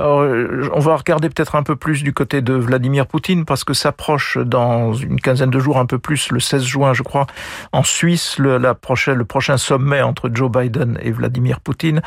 Euh, 0.00 0.70
on 0.72 0.80
va 0.80 0.96
regarder 0.96 1.28
peut-être 1.28 1.54
un 1.54 1.62
peu 1.62 1.76
plus 1.76 2.02
du 2.02 2.14
côté 2.14 2.40
de 2.40 2.54
Vladimir 2.54 3.06
Poutine 3.06 3.44
parce 3.44 3.62
que 3.62 3.74
s'approche 3.74 4.38
dans 4.38 4.94
une 4.94 5.20
quinzaine 5.20 5.50
de 5.50 5.58
jours, 5.58 5.78
un 5.78 5.84
peu 5.84 5.98
plus, 5.98 6.30
le 6.30 6.40
16 6.40 6.64
juin, 6.64 6.94
je 6.94 7.02
crois, 7.02 7.26
en 7.72 7.82
Suisse, 7.82 8.38
le, 8.38 8.56
la 8.56 8.74
prochaine, 8.74 9.16
le 9.16 9.26
prochain 9.26 9.58
sommet 9.58 10.00
entre 10.00 10.30
Joe 10.32 10.50
Biden 10.50 10.98
et 11.02 11.10
Vladimir 11.10 11.60
Poutine. 11.60 12.00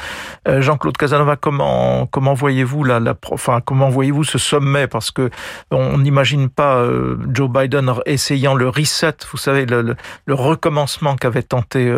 Euh, 0.47 0.61
Jean-Claude 0.61 0.97
Casanova, 0.97 1.35
comment 1.35 2.07
comment 2.07 2.33
voyez-vous 2.33 2.83
la, 2.83 2.99
la, 2.99 3.13
enfin 3.31 3.61
comment 3.63 3.89
voyez-vous 3.89 4.23
ce 4.23 4.39
sommet? 4.39 4.87
Parce 4.87 5.11
que 5.11 5.29
on 5.69 5.99
n'imagine 5.99 6.49
pas 6.49 6.77
euh, 6.77 7.17
Joe 7.31 7.49
Biden 7.51 7.93
essayant 8.07 8.55
le 8.55 8.67
reset, 8.67 9.13
vous 9.31 9.37
savez, 9.37 9.67
le, 9.67 9.95
recommencement 10.27 11.15
qu'avait 11.15 11.43
tenté 11.43 11.93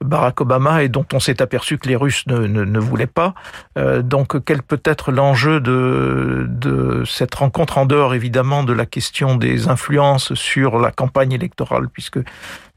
Barack 0.00 0.40
Obama 0.40 0.82
et 0.82 0.88
dont 0.88 1.04
on 1.12 1.20
s'est 1.20 1.40
aperçu 1.42 1.78
que 1.78 1.88
les 1.88 1.96
Russes 1.96 2.26
ne, 2.26 2.46
ne, 2.46 2.78
voulaient 2.78 3.06
pas. 3.06 3.34
donc, 3.76 4.42
quel 4.44 4.62
peut 4.62 4.80
être 4.84 5.12
l'enjeu 5.12 5.25
l'enjeu 5.26 5.60
de, 5.60 7.02
cette 7.04 7.34
rencontre, 7.34 7.78
en 7.78 7.86
dehors 7.86 8.14
évidemment 8.14 8.62
de 8.62 8.72
la 8.72 8.86
question 8.86 9.34
des 9.34 9.66
influences 9.68 10.34
sur 10.34 10.78
la 10.78 10.92
campagne 10.92 11.32
électorale, 11.32 11.88
puisque 11.92 12.18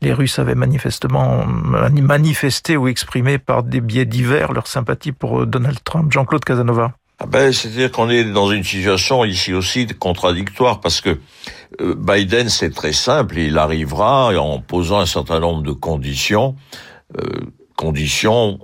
les 0.01 0.13
Russes 0.13 0.39
avaient 0.39 0.55
manifestement 0.55 1.45
manifesté 1.45 2.75
ou 2.75 2.87
exprimé 2.87 3.37
par 3.37 3.61
des 3.61 3.81
biais 3.81 4.05
divers 4.05 4.51
leur 4.51 4.65
sympathie 4.65 5.11
pour 5.11 5.45
Donald 5.45 5.77
Trump. 5.83 6.11
Jean-Claude 6.11 6.43
Casanova. 6.43 6.93
Ah 7.19 7.25
ben, 7.27 7.51
c'est-à-dire 7.51 7.91
qu'on 7.91 8.09
est 8.09 8.23
dans 8.23 8.49
une 8.49 8.63
situation 8.63 9.25
ici 9.25 9.53
aussi 9.53 9.85
contradictoire 9.87 10.79
parce 10.79 11.01
que 11.01 11.19
euh, 11.81 11.93
Biden, 11.95 12.49
c'est 12.49 12.73
très 12.73 12.93
simple, 12.93 13.37
il 13.37 13.57
arrivera 13.57 14.33
en 14.39 14.59
posant 14.59 14.99
un 14.99 15.05
certain 15.05 15.39
nombre 15.39 15.61
de 15.61 15.73
conditions, 15.73 16.55
euh, 17.19 17.21
conditions 17.75 18.59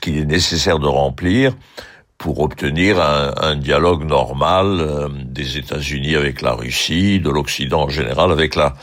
qu'il 0.00 0.18
est 0.18 0.26
nécessaire 0.26 0.78
de 0.78 0.88
remplir 0.88 1.54
pour 2.22 2.38
obtenir 2.38 3.00
un, 3.00 3.34
un 3.36 3.56
dialogue 3.56 4.04
normal 4.04 4.78
euh, 4.80 5.08
des 5.24 5.58
États-Unis 5.58 6.14
avec 6.14 6.40
la 6.40 6.52
Russie, 6.52 7.18
de 7.18 7.28
l'Occident 7.28 7.82
en 7.82 7.88
général 7.88 8.30
avec 8.30 8.54
la 8.54 8.74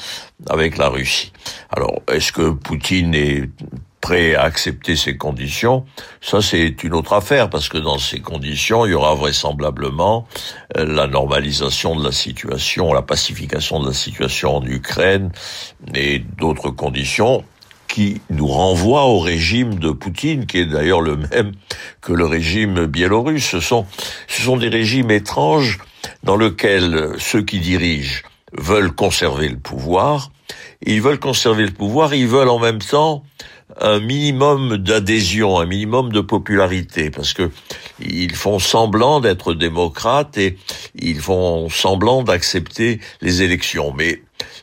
avec 0.49 0.77
la 0.77 0.89
Russie. 0.89 1.31
Alors, 1.69 2.01
est-ce 2.11 2.33
que 2.33 2.51
Poutine 2.51 3.15
est 3.15 3.49
prêt 4.01 4.35
à 4.35 4.43
accepter 4.43 4.95
ces 4.97 5.15
conditions, 5.17 5.85
ça 6.21 6.41
c'est 6.41 6.83
une 6.83 6.93
autre 6.93 7.13
affaire 7.13 7.49
parce 7.49 7.69
que 7.69 7.77
dans 7.77 7.97
ces 7.97 8.19
conditions, 8.19 8.85
il 8.85 8.91
y 8.91 8.93
aura 8.93 9.15
vraisemblablement 9.15 10.27
euh, 10.77 10.85
la 10.85 11.07
normalisation 11.07 11.95
de 11.95 12.03
la 12.03 12.11
situation, 12.11 12.93
la 12.93 13.01
pacification 13.01 13.79
de 13.79 13.87
la 13.87 13.93
situation 13.93 14.57
en 14.57 14.65
Ukraine 14.65 15.31
et 15.93 16.19
d'autres 16.19 16.71
conditions 16.71 17.45
qui 17.89 18.21
nous 18.29 18.47
renvoie 18.47 19.05
au 19.05 19.19
régime 19.19 19.75
de 19.75 19.91
Poutine, 19.91 20.45
qui 20.45 20.59
est 20.59 20.65
d'ailleurs 20.65 21.01
le 21.01 21.17
même 21.17 21.51
que 22.01 22.13
le 22.13 22.25
régime 22.25 22.85
biélorusse. 22.85 23.49
Ce 23.49 23.59
sont, 23.59 23.85
ce 24.27 24.41
sont 24.41 24.55
des 24.55 24.69
régimes 24.69 25.11
étranges 25.11 25.79
dans 26.23 26.37
lesquels 26.37 27.15
ceux 27.17 27.41
qui 27.41 27.59
dirigent 27.59 28.21
veulent 28.53 28.93
conserver 28.93 29.49
le 29.49 29.57
pouvoir. 29.57 30.31
Ils 30.85 31.01
veulent 31.01 31.19
conserver 31.19 31.65
le 31.65 31.73
pouvoir, 31.73 32.13
ils 32.13 32.27
veulent 32.27 32.49
en 32.49 32.59
même 32.59 32.79
temps 32.79 33.23
un 33.81 33.99
minimum 33.99 34.77
d'adhésion, 34.77 35.59
un 35.59 35.65
minimum 35.65 36.11
de 36.11 36.21
popularité, 36.21 37.09
parce 37.11 37.33
que 37.33 37.51
ils 37.99 38.35
font 38.35 38.59
semblant 38.59 39.19
d'être 39.19 39.53
démocrates 39.53 40.37
et 40.37 40.57
ils 40.95 41.19
font 41.19 41.69
semblant 41.69 42.23
d'accepter 42.23 42.99
les 43.21 43.41
élections. 43.41 43.93
Mais 43.95 44.21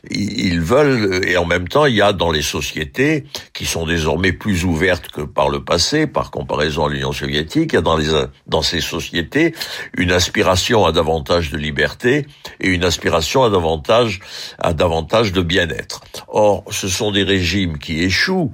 ils 0.09 0.61
veulent, 0.61 1.21
et 1.25 1.37
en 1.37 1.45
même 1.45 1.67
temps, 1.67 1.85
il 1.85 1.95
y 1.95 2.01
a 2.01 2.13
dans 2.13 2.31
les 2.31 2.41
sociétés, 2.41 3.25
qui 3.53 3.65
sont 3.65 3.85
désormais 3.85 4.33
plus 4.33 4.63
ouvertes 4.63 5.09
que 5.09 5.21
par 5.21 5.49
le 5.49 5.63
passé, 5.63 6.07
par 6.07 6.31
comparaison 6.31 6.85
à 6.85 6.89
l'Union 6.89 7.11
soviétique, 7.11 7.71
il 7.73 7.75
y 7.75 7.79
a 7.79 7.81
dans, 7.81 7.97
les, 7.97 8.07
dans 8.47 8.61
ces 8.61 8.81
sociétés 8.81 9.53
une 9.95 10.11
aspiration 10.11 10.85
à 10.85 10.91
davantage 10.91 11.51
de 11.51 11.57
liberté 11.57 12.25
et 12.59 12.69
une 12.69 12.83
aspiration 12.83 13.43
à 13.43 13.49
davantage, 13.49 14.19
à 14.59 14.73
davantage 14.73 15.33
de 15.33 15.41
bien-être. 15.41 16.01
Or, 16.27 16.63
ce 16.71 16.87
sont 16.87 17.11
des 17.11 17.23
régimes 17.23 17.77
qui 17.77 18.03
échouent, 18.03 18.51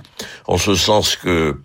en 0.48 0.58
ce 0.58 0.75
sens 0.75 1.15
que 1.15 1.58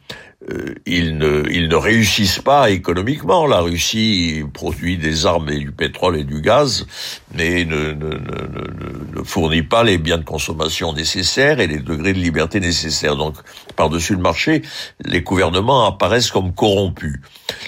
ils, 0.87 1.19
ne, 1.19 1.45
ils 1.50 1.69
ne 1.69 1.76
réussissent 1.76 2.40
pas 2.40 2.71
économiquement. 2.71 3.47
La 3.47 3.61
Russie 3.61 4.43
produit 4.52 4.97
des 4.97 5.26
armes 5.26 5.50
et 5.50 5.59
du 5.59 5.73
pétrole 5.73 6.17
et 6.17 6.25
du 6.25 6.40
gaz, 6.40 6.87
mais 7.35 7.64
ne, 7.64 7.93
ne, 7.93 8.14
ne, 8.14 9.19
ne 9.19 9.23
fournit 9.25 9.62
pas 9.62 9.85
les 9.85 9.99
biens 9.99 10.19
de 10.19 10.25
consommation 10.25 10.93
nécessaires 10.93 11.61
et 11.61 11.67
les 11.67 11.78
degrés 11.78 12.12
de 12.12 12.19
liberté 12.19 12.61
nécessaires. 12.61 13.17
Donc, 13.17 13.35
par-dessus 13.76 14.14
le 14.14 14.23
marché, 14.23 14.62
les 15.05 15.23
gouvernements 15.23 15.87
apparaissent 15.87 16.31
comme 16.31 16.55
corrompus. 16.55 17.21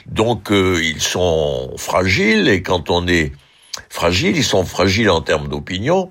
Donc, 0.06 0.50
euh, 0.50 0.80
ils 0.82 1.02
sont 1.02 1.75
fragiles 1.76 2.49
et 2.49 2.62
quand 2.62 2.90
on 2.90 3.06
est 3.06 3.32
fragile, 3.88 4.37
ils 4.37 4.44
sont 4.44 4.64
fragiles 4.64 5.10
en 5.10 5.20
termes 5.20 5.49
d'opinion, 5.49 6.10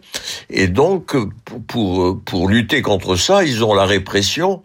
et 0.49 0.67
donc 0.67 1.15
pour, 1.67 2.19
pour 2.23 2.47
lutter 2.47 2.81
contre 2.81 3.15
ça, 3.15 3.43
ils 3.43 3.63
ont 3.63 3.73
la 3.73 3.85
répression 3.85 4.61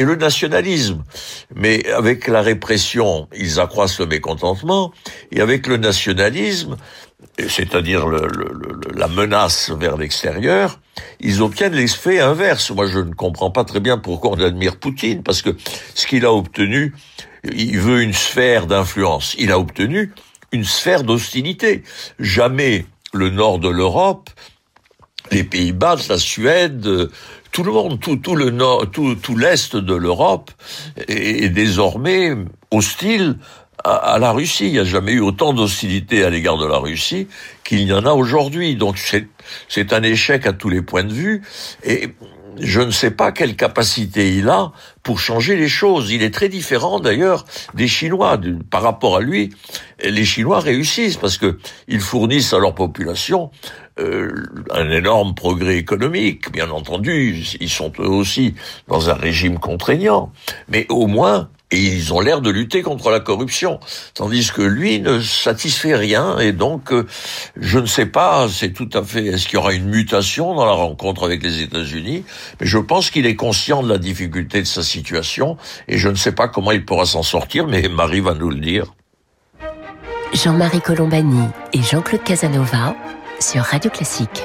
et 0.00 0.04
le 0.04 0.16
nationalisme. 0.16 1.04
Mais 1.54 1.86
avec 1.90 2.26
la 2.26 2.40
répression, 2.40 3.28
ils 3.36 3.60
accroissent 3.60 4.00
le 4.00 4.06
mécontentement, 4.06 4.92
et 5.30 5.42
avec 5.42 5.66
le 5.66 5.76
nationalisme, 5.76 6.78
c'est-à-dire 7.36 8.06
le, 8.06 8.26
la 8.94 9.08
menace 9.08 9.70
vers 9.70 9.98
l'extérieur, 9.98 10.80
ils 11.20 11.42
obtiennent 11.42 11.74
l'effet 11.74 12.18
inverse. 12.18 12.70
Moi, 12.70 12.86
je 12.86 12.98
ne 12.98 13.12
comprends 13.12 13.50
pas 13.50 13.64
très 13.64 13.80
bien 13.80 13.98
pourquoi 13.98 14.30
on 14.30 14.40
admire 14.40 14.78
Poutine, 14.78 15.22
parce 15.22 15.42
que 15.42 15.54
ce 15.94 16.06
qu'il 16.06 16.24
a 16.24 16.32
obtenu, 16.32 16.94
il 17.52 17.78
veut 17.78 18.00
une 18.00 18.14
sphère 18.14 18.66
d'influence. 18.66 19.34
Il 19.38 19.52
a 19.52 19.58
obtenu 19.58 20.14
une 20.50 20.64
sphère 20.64 21.04
d'hostilité. 21.04 21.82
Jamais 22.18 22.86
le 23.12 23.28
nord 23.28 23.58
de 23.58 23.68
l'Europe, 23.68 24.30
les 25.30 25.44
Pays-Bas, 25.44 25.96
la 26.08 26.18
Suède, 26.18 27.08
tout 27.52 27.62
le 27.62 27.72
monde, 27.72 28.00
tout, 28.00 28.16
tout 28.16 28.36
le 28.36 28.50
nord, 28.50 28.90
tout, 28.90 29.36
l'est 29.36 29.76
de 29.76 29.94
l'Europe 29.94 30.50
est, 31.08 31.48
désormais 31.48 32.34
hostile 32.70 33.36
à, 33.84 34.18
la 34.18 34.32
Russie. 34.32 34.66
Il 34.66 34.72
n'y 34.72 34.78
a 34.78 34.84
jamais 34.84 35.12
eu 35.12 35.20
autant 35.20 35.52
d'hostilité 35.52 36.24
à 36.24 36.30
l'égard 36.30 36.58
de 36.58 36.66
la 36.66 36.78
Russie 36.78 37.28
qu'il 37.64 37.80
y 37.80 37.92
en 37.92 38.04
a 38.06 38.12
aujourd'hui. 38.12 38.76
Donc 38.76 38.98
c'est 39.68 39.92
un 39.92 40.02
échec 40.02 40.46
à 40.46 40.52
tous 40.52 40.68
les 40.68 40.82
points 40.82 41.04
de 41.04 41.12
vue. 41.12 41.42
Et 41.82 42.10
je 42.58 42.80
ne 42.80 42.90
sais 42.90 43.10
pas 43.10 43.32
quelle 43.32 43.56
capacité 43.56 44.34
il 44.34 44.48
a 44.48 44.72
pour 45.02 45.18
changer 45.18 45.56
les 45.56 45.68
choses. 45.68 46.10
Il 46.10 46.22
est 46.22 46.32
très 46.32 46.48
différent 46.48 47.00
d'ailleurs 47.00 47.44
des 47.74 47.88
Chinois. 47.88 48.38
Par 48.70 48.82
rapport 48.82 49.16
à 49.16 49.20
lui, 49.20 49.50
les 50.02 50.24
Chinois 50.24 50.60
réussissent 50.60 51.16
parce 51.16 51.38
que 51.38 51.58
ils 51.88 52.00
fournissent 52.00 52.52
à 52.52 52.58
leur 52.58 52.74
population 52.74 53.50
euh, 53.98 54.30
un 54.70 54.90
énorme 54.90 55.34
progrès 55.34 55.76
économique. 55.76 56.50
Bien 56.52 56.70
entendu, 56.70 57.44
ils 57.60 57.70
sont 57.70 57.92
eux 57.98 58.08
aussi 58.08 58.54
dans 58.88 59.10
un 59.10 59.14
régime 59.14 59.58
contraignant, 59.58 60.32
mais 60.68 60.86
au 60.88 61.06
moins 61.06 61.50
et 61.70 61.78
ils 61.78 62.12
ont 62.12 62.20
l'air 62.20 62.40
de 62.40 62.50
lutter 62.50 62.82
contre 62.82 63.10
la 63.10 63.20
corruption, 63.20 63.80
tandis 64.14 64.50
que 64.50 64.62
lui 64.62 65.00
ne 65.00 65.20
satisfait 65.20 65.96
rien 65.96 66.38
et 66.38 66.52
donc 66.52 66.92
euh, 66.92 67.06
je 67.56 67.78
ne 67.78 67.86
sais 67.86 68.06
pas, 68.06 68.48
c'est 68.48 68.72
tout 68.72 68.90
à 68.92 69.02
fait 69.02 69.26
est-ce 69.26 69.46
qu'il 69.46 69.54
y 69.54 69.58
aura 69.58 69.72
une 69.72 69.88
mutation 69.88 70.54
dans 70.54 70.64
la 70.64 70.72
rencontre 70.72 71.24
avec 71.24 71.42
les 71.42 71.62
États-Unis, 71.62 72.24
mais 72.60 72.66
je 72.66 72.78
pense 72.78 73.10
qu'il 73.10 73.26
est 73.26 73.36
conscient 73.36 73.82
de 73.82 73.88
la 73.88 73.98
difficulté 73.98 74.60
de 74.60 74.66
sa 74.66 74.82
situation 74.82 75.56
et 75.88 75.98
je 75.98 76.08
ne 76.08 76.16
sais 76.16 76.32
pas 76.32 76.48
comment 76.48 76.72
il 76.72 76.84
pourra 76.84 77.06
s'en 77.06 77.22
sortir, 77.22 77.66
mais 77.66 77.88
Marie 77.88 78.20
va 78.20 78.34
nous 78.34 78.50
le 78.50 78.60
dire. 78.60 78.94
Jean-Marie 80.32 80.80
Colombani 80.80 81.48
et 81.72 81.82
Jean-Claude 81.82 82.22
Casanova 82.22 82.94
sur 83.40 83.62
Radio 83.62 83.90
Classique. 83.90 84.44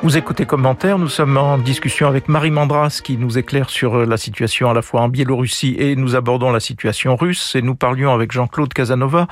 Vous 0.00 0.16
écoutez 0.16 0.46
commentaire, 0.46 0.96
nous 0.96 1.08
sommes 1.08 1.36
en 1.36 1.58
discussion 1.58 2.06
avec 2.06 2.28
Marie 2.28 2.52
Mandras 2.52 3.00
qui 3.02 3.16
nous 3.16 3.36
éclaire 3.36 3.68
sur 3.68 3.96
euh, 3.96 4.06
la 4.06 4.16
situation 4.16 4.70
à 4.70 4.74
la 4.74 4.80
fois 4.80 5.00
en 5.00 5.08
Biélorussie 5.08 5.74
et 5.76 5.96
nous 5.96 6.14
abordons 6.14 6.52
la 6.52 6.60
situation 6.60 7.16
russe 7.16 7.56
et 7.56 7.62
nous 7.62 7.74
parlions 7.74 8.14
avec 8.14 8.30
Jean-Claude 8.30 8.72
Casanova 8.72 9.26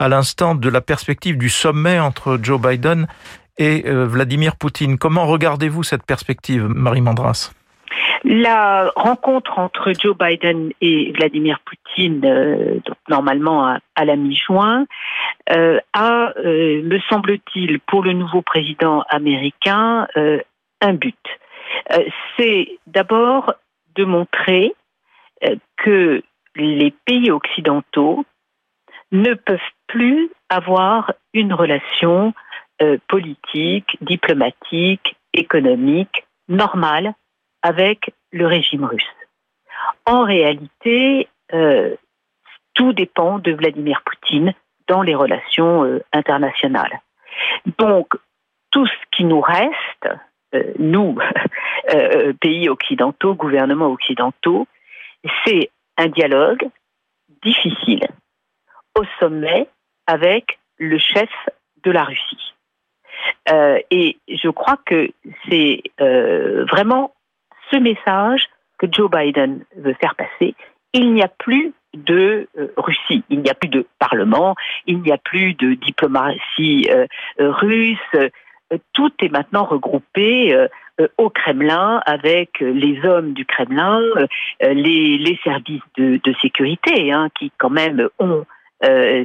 à 0.00 0.08
l'instant 0.08 0.56
de 0.56 0.68
la 0.68 0.80
perspective 0.80 1.38
du 1.38 1.48
sommet 1.48 2.00
entre 2.00 2.36
Joe 2.42 2.60
Biden 2.60 3.06
et 3.58 3.84
euh, 3.86 4.06
Vladimir 4.06 4.56
Poutine. 4.56 4.98
Comment 4.98 5.24
regardez-vous 5.24 5.84
cette 5.84 6.04
perspective, 6.04 6.66
Marie 6.66 7.00
Mandras? 7.00 7.52
La 8.24 8.90
rencontre 8.96 9.58
entre 9.58 9.92
Joe 9.98 10.16
Biden 10.16 10.72
et 10.80 11.12
Vladimir 11.16 11.60
Poutine, 11.64 12.20
euh, 12.24 12.80
normalement 13.08 13.78
à, 13.94 14.04
la 14.04 14.16
mi-juin, 14.16 14.86
a, 15.48 16.32
euh, 16.38 16.82
me 16.82 16.98
semble-t-il, 17.08 17.80
pour 17.80 18.02
le 18.02 18.12
nouveau 18.12 18.42
président 18.42 19.02
américain, 19.08 20.06
un 20.80 20.92
but. 20.92 21.16
C'est 22.36 22.78
d'abord 22.86 23.54
de 23.94 24.04
montrer 24.04 24.74
que 25.76 26.22
les 26.56 26.94
pays 27.04 27.30
occidentaux 27.30 28.24
ne 29.12 29.34
peuvent 29.34 29.58
plus 29.86 30.30
avoir 30.48 31.12
une 31.32 31.52
relation 31.52 32.34
politique, 33.08 33.96
diplomatique, 34.00 35.16
économique 35.32 36.26
normale 36.48 37.14
avec 37.62 38.12
le 38.32 38.46
régime 38.46 38.84
russe. 38.84 39.14
En 40.06 40.24
réalité, 40.24 41.28
euh, 41.52 41.96
tout 42.74 42.92
dépend 42.92 43.38
de 43.38 43.52
Vladimir 43.52 44.02
Poutine 44.04 44.52
dans 44.88 45.02
les 45.02 45.14
relations 45.14 45.84
euh, 45.84 46.02
internationales. 46.12 47.00
Donc, 47.78 48.08
tout 48.70 48.86
ce 48.86 48.92
qui 49.12 49.24
nous 49.24 49.40
reste, 49.40 50.08
euh, 50.54 50.72
nous, 50.78 51.18
pays 52.40 52.68
occidentaux, 52.68 53.34
gouvernements 53.34 53.92
occidentaux, 53.92 54.66
c'est 55.44 55.70
un 55.96 56.08
dialogue 56.08 56.68
difficile 57.42 58.06
au 58.98 59.04
sommet 59.20 59.68
avec 60.06 60.58
le 60.78 60.98
chef 60.98 61.30
de 61.82 61.90
la 61.90 62.04
Russie. 62.04 62.54
et 63.90 64.18
je 64.28 64.48
crois 64.48 64.76
que 64.84 65.10
c'est 65.48 65.82
vraiment 65.98 67.14
ce 67.70 67.76
message 67.76 68.48
que 68.78 68.86
Joe 68.90 69.10
Biden 69.10 69.64
veut 69.76 69.94
faire 69.94 70.14
passer. 70.14 70.54
Il 70.92 71.12
n'y 71.12 71.22
a 71.22 71.28
plus 71.28 71.72
de 71.94 72.48
euh, 72.58 72.68
Russie, 72.76 73.22
il 73.30 73.40
n'y 73.40 73.50
a 73.50 73.54
plus 73.54 73.68
de 73.68 73.86
parlement, 73.98 74.54
il 74.86 75.00
n'y 75.00 75.12
a 75.12 75.18
plus 75.18 75.54
de 75.54 75.74
diplomatie 75.74 76.88
euh, 76.90 77.06
euh, 77.40 77.50
russe. 77.50 77.98
tout 78.92 79.12
est 79.22 79.30
maintenant 79.30 79.64
regroupé 79.64 80.54
au 81.16 81.30
Kremlin 81.30 82.02
avec 82.04 82.60
les 82.60 83.00
hommes 83.02 83.32
du 83.32 83.46
Kremlin, 83.46 84.02
les, 84.60 85.38
services 85.42 85.80
de, 85.96 86.20
sécurité 86.42 87.10
hein, 87.12 87.28
qui 87.38 87.50
quand 87.56 87.70
même 87.70 88.10
ont 88.18 88.44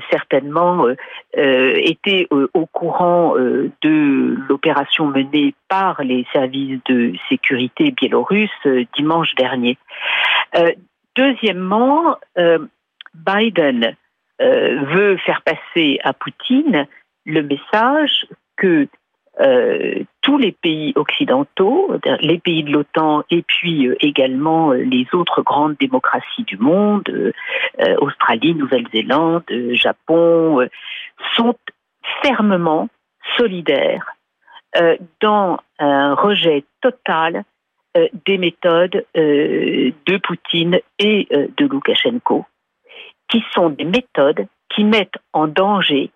certainement 0.09 0.85
été 1.33 2.29
au 2.31 2.65
courant 2.67 3.35
de 3.35 4.37
l'opération 4.47 5.07
menée 5.07 5.53
par 5.67 6.01
les 6.03 6.25
services 6.31 6.79
de 6.85 7.11
sécurité 7.27 7.91
biélorusses 7.91 8.65
dimanche 8.95 9.35
dernier. 9.35 9.77
Deuxièmement, 11.15 12.17
Biden 13.13 13.95
veut 14.39 15.17
faire 15.17 15.41
passer 15.43 15.99
à 16.03 16.13
Poutine 16.13 16.87
le 17.25 17.41
message 17.41 18.25
que 18.57 18.87
euh, 19.41 20.03
tous 20.21 20.37
les 20.37 20.51
pays 20.51 20.93
occidentaux, 20.95 21.91
les 22.21 22.37
pays 22.37 22.63
de 22.63 22.71
l'OTAN 22.71 23.23
et 23.31 23.41
puis 23.41 23.87
euh, 23.87 23.95
également 23.99 24.71
euh, 24.73 24.83
les 24.83 25.07
autres 25.13 25.41
grandes 25.41 25.75
démocraties 25.79 26.43
du 26.43 26.57
monde, 26.57 27.33
Australie, 27.97 28.53
Nouvelle-Zélande, 28.53 29.43
Japon, 29.71 30.67
sont 31.35 31.55
fermement 32.21 32.89
solidaires 33.37 34.15
dans 35.19 35.59
un 35.79 36.13
rejet 36.13 36.63
total 36.81 37.43
des 38.25 38.37
méthodes 38.37 39.05
de 39.15 40.17
Poutine 40.17 40.79
et 40.99 41.27
de 41.31 41.65
Loukachenko, 41.65 42.45
qui 43.29 43.43
sont 43.53 43.69
des 43.69 43.85
méthodes 43.85 44.47
qui 44.69 44.83
mettent 44.83 45.17
en 45.33 45.47
danger 45.47 46.11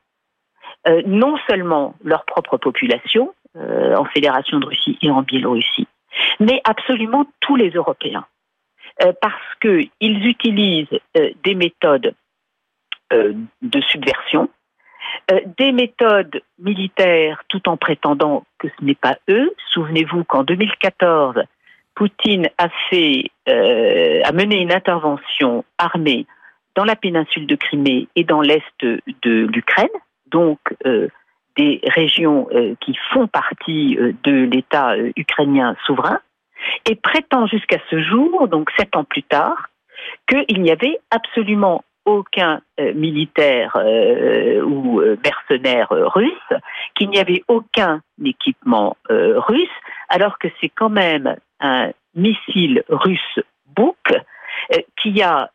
euh, 0.87 1.01
non 1.05 1.37
seulement 1.49 1.95
leur 2.03 2.25
propre 2.25 2.57
population, 2.57 3.33
euh, 3.55 3.95
en 3.95 4.05
Fédération 4.05 4.59
de 4.59 4.67
Russie 4.67 4.97
et 5.01 5.09
en 5.09 5.21
Biélorussie, 5.21 5.87
mais 6.39 6.61
absolument 6.63 7.25
tous 7.41 7.55
les 7.55 7.71
Européens. 7.71 8.25
Euh, 9.03 9.11
parce 9.21 9.55
qu'ils 9.61 10.27
utilisent 10.27 10.99
des 11.43 11.55
méthodes 11.55 12.13
de 13.11 13.81
subversion, 13.81 14.49
des 15.57 15.71
méthodes 15.71 16.41
militaires 16.59 17.41
tout 17.47 17.69
en 17.69 17.77
prétendant 17.77 18.43
que 18.59 18.67
ce 18.67 18.83
n'est 18.83 18.95
pas 18.95 19.17
eux. 19.29 19.53
Souvenez-vous 19.69 20.25
qu'en 20.25 20.43
2014, 20.43 21.43
Poutine 21.97 22.47
a 22.59 22.69
fait, 22.89 23.31
a 23.47 24.31
mené 24.31 24.57
une 24.61 24.71
intervention 24.71 25.65
armée 25.79 26.27
dans 26.75 26.83
la 26.83 26.95
péninsule 26.95 27.47
de 27.47 27.55
Crimée 27.55 28.07
et 28.15 28.23
dans 28.23 28.41
l'est 28.41 28.61
de 28.81 29.01
l'Ukraine, 29.47 29.87
donc 30.27 30.59
des 31.55 31.81
régions 31.83 32.47
qui 32.81 32.95
font 33.11 33.25
partie 33.25 33.97
de 34.23 34.31
l'État 34.31 34.95
ukrainien 35.15 35.75
souverain, 35.87 36.19
et 36.85 36.95
prétend 36.95 37.47
jusqu'à 37.47 37.79
ce 37.89 37.99
jour, 38.03 38.47
donc 38.47 38.69
sept 38.77 38.95
ans 38.95 39.03
plus 39.03 39.23
tard, 39.23 39.69
qu'il 40.27 40.61
n'y 40.61 40.69
avait 40.69 40.99
absolument 41.09 41.83
aucun 42.07 42.61
euh, 42.79 42.93
militaire 42.93 43.75
euh, 43.75 44.61
ou 44.63 45.01
euh, 45.01 45.17
mercenaire 45.23 45.89
russe, 45.89 46.31
qu'il 46.95 47.09
n'y 47.09 47.19
avait 47.19 47.43
aucun 47.47 48.01
équipement 48.23 48.97
russe, 49.09 49.69
alors 50.09 50.39
que 50.39 50.47
c'est 50.59 50.69
quand 50.69 50.89
même 50.89 51.35
un 51.59 51.91
missile 52.15 52.83
russe 52.89 53.39
Buk 53.75 53.95
qui 55.01 55.21
a 55.21 55.51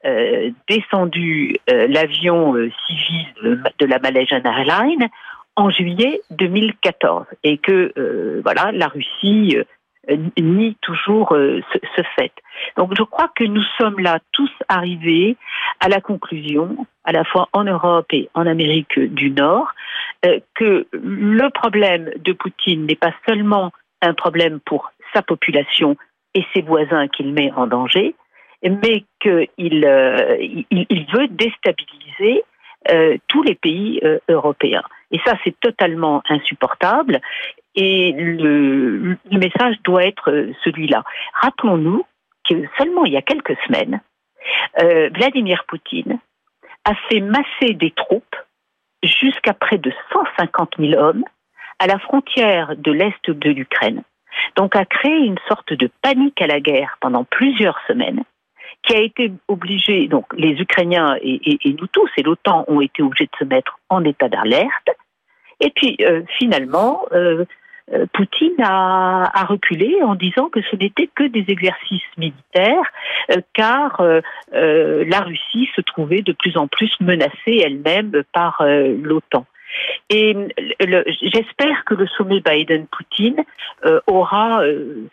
descendu 0.69 1.57
l'avion 1.67 2.55
civil 2.87 3.63
de 3.79 3.87
la 3.87 3.99
Malaysian 3.99 4.43
Airlines 4.45 5.09
en 5.57 5.71
juillet 5.71 6.21
2014 6.31 7.27
et 7.43 7.59
que 7.59 8.41
voilà 8.45 8.71
la 8.73 8.87
Russie 8.87 9.57
nie 10.09 10.77
toujours 10.81 11.33
euh, 11.33 11.61
ce, 11.97 12.03
fait. 12.17 12.33
Donc 12.77 12.93
je 12.97 13.03
crois 13.03 13.31
que 13.35 13.45
nous 13.45 13.63
sommes 13.79 14.01
là 14.01 14.19
tous 14.33 14.51
arrivés 14.69 15.37
à 15.81 15.89
la 15.89 16.01
conclusion, 16.01 16.87
à 17.05 17.13
la 17.13 17.25
fois 17.25 17.49
en 17.53 17.65
Europe 17.65 18.07
et 18.13 18.29
en 18.35 18.47
Amérique 18.47 18.99
du 18.99 19.31
Nord, 19.31 19.69
euh, 20.25 20.41
que 20.55 20.87
le 20.93 21.49
problème 21.51 22.11
de 22.17 22.33
Poutine 22.33 22.87
n'est 22.87 22.97
pas 22.97 23.13
seulement 23.29 23.73
un 24.01 24.15
problème 24.15 24.61
pour 24.61 24.93
sa 25.15 25.23
population 25.23 25.97
et 26.35 26.45
ses 26.55 26.63
voisins 26.63 27.09
qu'il 27.09 27.33
met 27.33 27.53
en 27.53 27.67
danger, 27.67 28.15
mais 28.63 29.05
qu'il 29.21 29.49
il, 29.59 30.67
il, 30.71 31.07
veut 31.13 31.29
déstabiliser 31.29 32.43
tous 33.29 33.43
les 33.43 33.55
pays 33.55 34.01
européens. 34.29 34.83
Et 35.13 35.21
ça, 35.25 35.35
c'est 35.45 35.59
totalement 35.61 36.23
insupportable. 36.29 37.21
Et 37.75 38.13
le, 38.13 39.17
message 39.31 39.77
doit 39.85 40.05
être 40.05 40.31
euh, 40.31 40.53
celui-là. 40.65 41.05
Rappelons-nous 41.35 42.05
que 42.49 42.55
seulement 42.79 43.05
il 43.05 43.13
y 43.13 43.17
a 43.17 43.23
quelques 43.23 43.57
semaines, 43.67 44.01
euh, 44.83 45.11
Vladimir 45.15 45.65
Poutine 45.69 46.19
a 46.85 46.95
fait 47.09 47.21
masser 47.21 47.75
des 47.75 47.93
troupes 47.93 48.37
jusqu'à 49.03 49.55
près 49.55 49.79
de 49.79 49.93
150 50.13 50.75
000 50.79 51.01
hommes 51.01 51.25
à 51.79 51.87
la 51.87 51.99
frontière 51.99 52.75
de 52.77 52.93
l'Est 52.93 53.31
de 53.31 53.51
l'Ukraine. 53.51 54.03
Donc 54.57 54.77
a 54.77 54.85
créé 54.85 55.19
une 55.19 55.39
sorte 55.49 55.73
de 55.73 55.91
panique 56.03 56.41
à 56.41 56.47
la 56.47 56.61
guerre 56.61 56.97
pendant 57.01 57.25
plusieurs 57.25 57.79
semaines 57.87 58.25
qui 58.83 58.95
a 58.95 59.01
été 59.01 59.33
obligé, 59.49 60.09
donc 60.09 60.27
les 60.37 60.61
Ukrainiens 60.61 61.17
et, 61.23 61.59
nous 61.79 61.87
tous 61.87 62.11
et 62.17 62.23
l'OTAN 62.23 62.65
ont 62.69 62.81
été 62.81 63.03
obligés 63.03 63.27
de 63.27 63.39
se 63.39 63.45
mettre 63.45 63.79
en 63.89 64.05
état 64.05 64.29
d'alerte. 64.29 64.91
Et 65.61 65.71
puis 65.71 65.97
euh, 66.01 66.23
finalement, 66.39 67.03
euh, 67.93 68.07
Poutine 68.13 68.63
a, 68.63 69.45
reculé 69.49 70.03
en 70.03 70.15
disant 70.15 70.49
que 70.49 70.61
ce 70.63 70.77
n'était 70.77 71.09
que 71.15 71.25
des 71.25 71.45
exercices 71.49 72.03
militaires, 72.17 72.85
euh, 73.31 73.41
car 73.55 74.01
euh, 74.01 74.21
la 74.53 75.21
Russie 75.21 75.69
se 75.75 75.81
trouvait 75.81 76.23
de 76.23 76.33
plus 76.33 76.57
en 76.57 76.69
plus 76.69 76.93
menacée 77.01 77.61
elle-même 77.65 78.23
par 78.33 78.63
l'OTAN. 78.63 79.47
Et 80.11 80.37
j'espère 81.23 81.85
que 81.87 81.95
le 81.95 82.07
sommet 82.07 82.41
Biden-Poutine 82.41 83.43
aura 84.07 84.63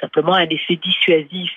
simplement 0.02 0.34
un 0.34 0.48
effet 0.50 0.76
dissuasif 0.76 1.54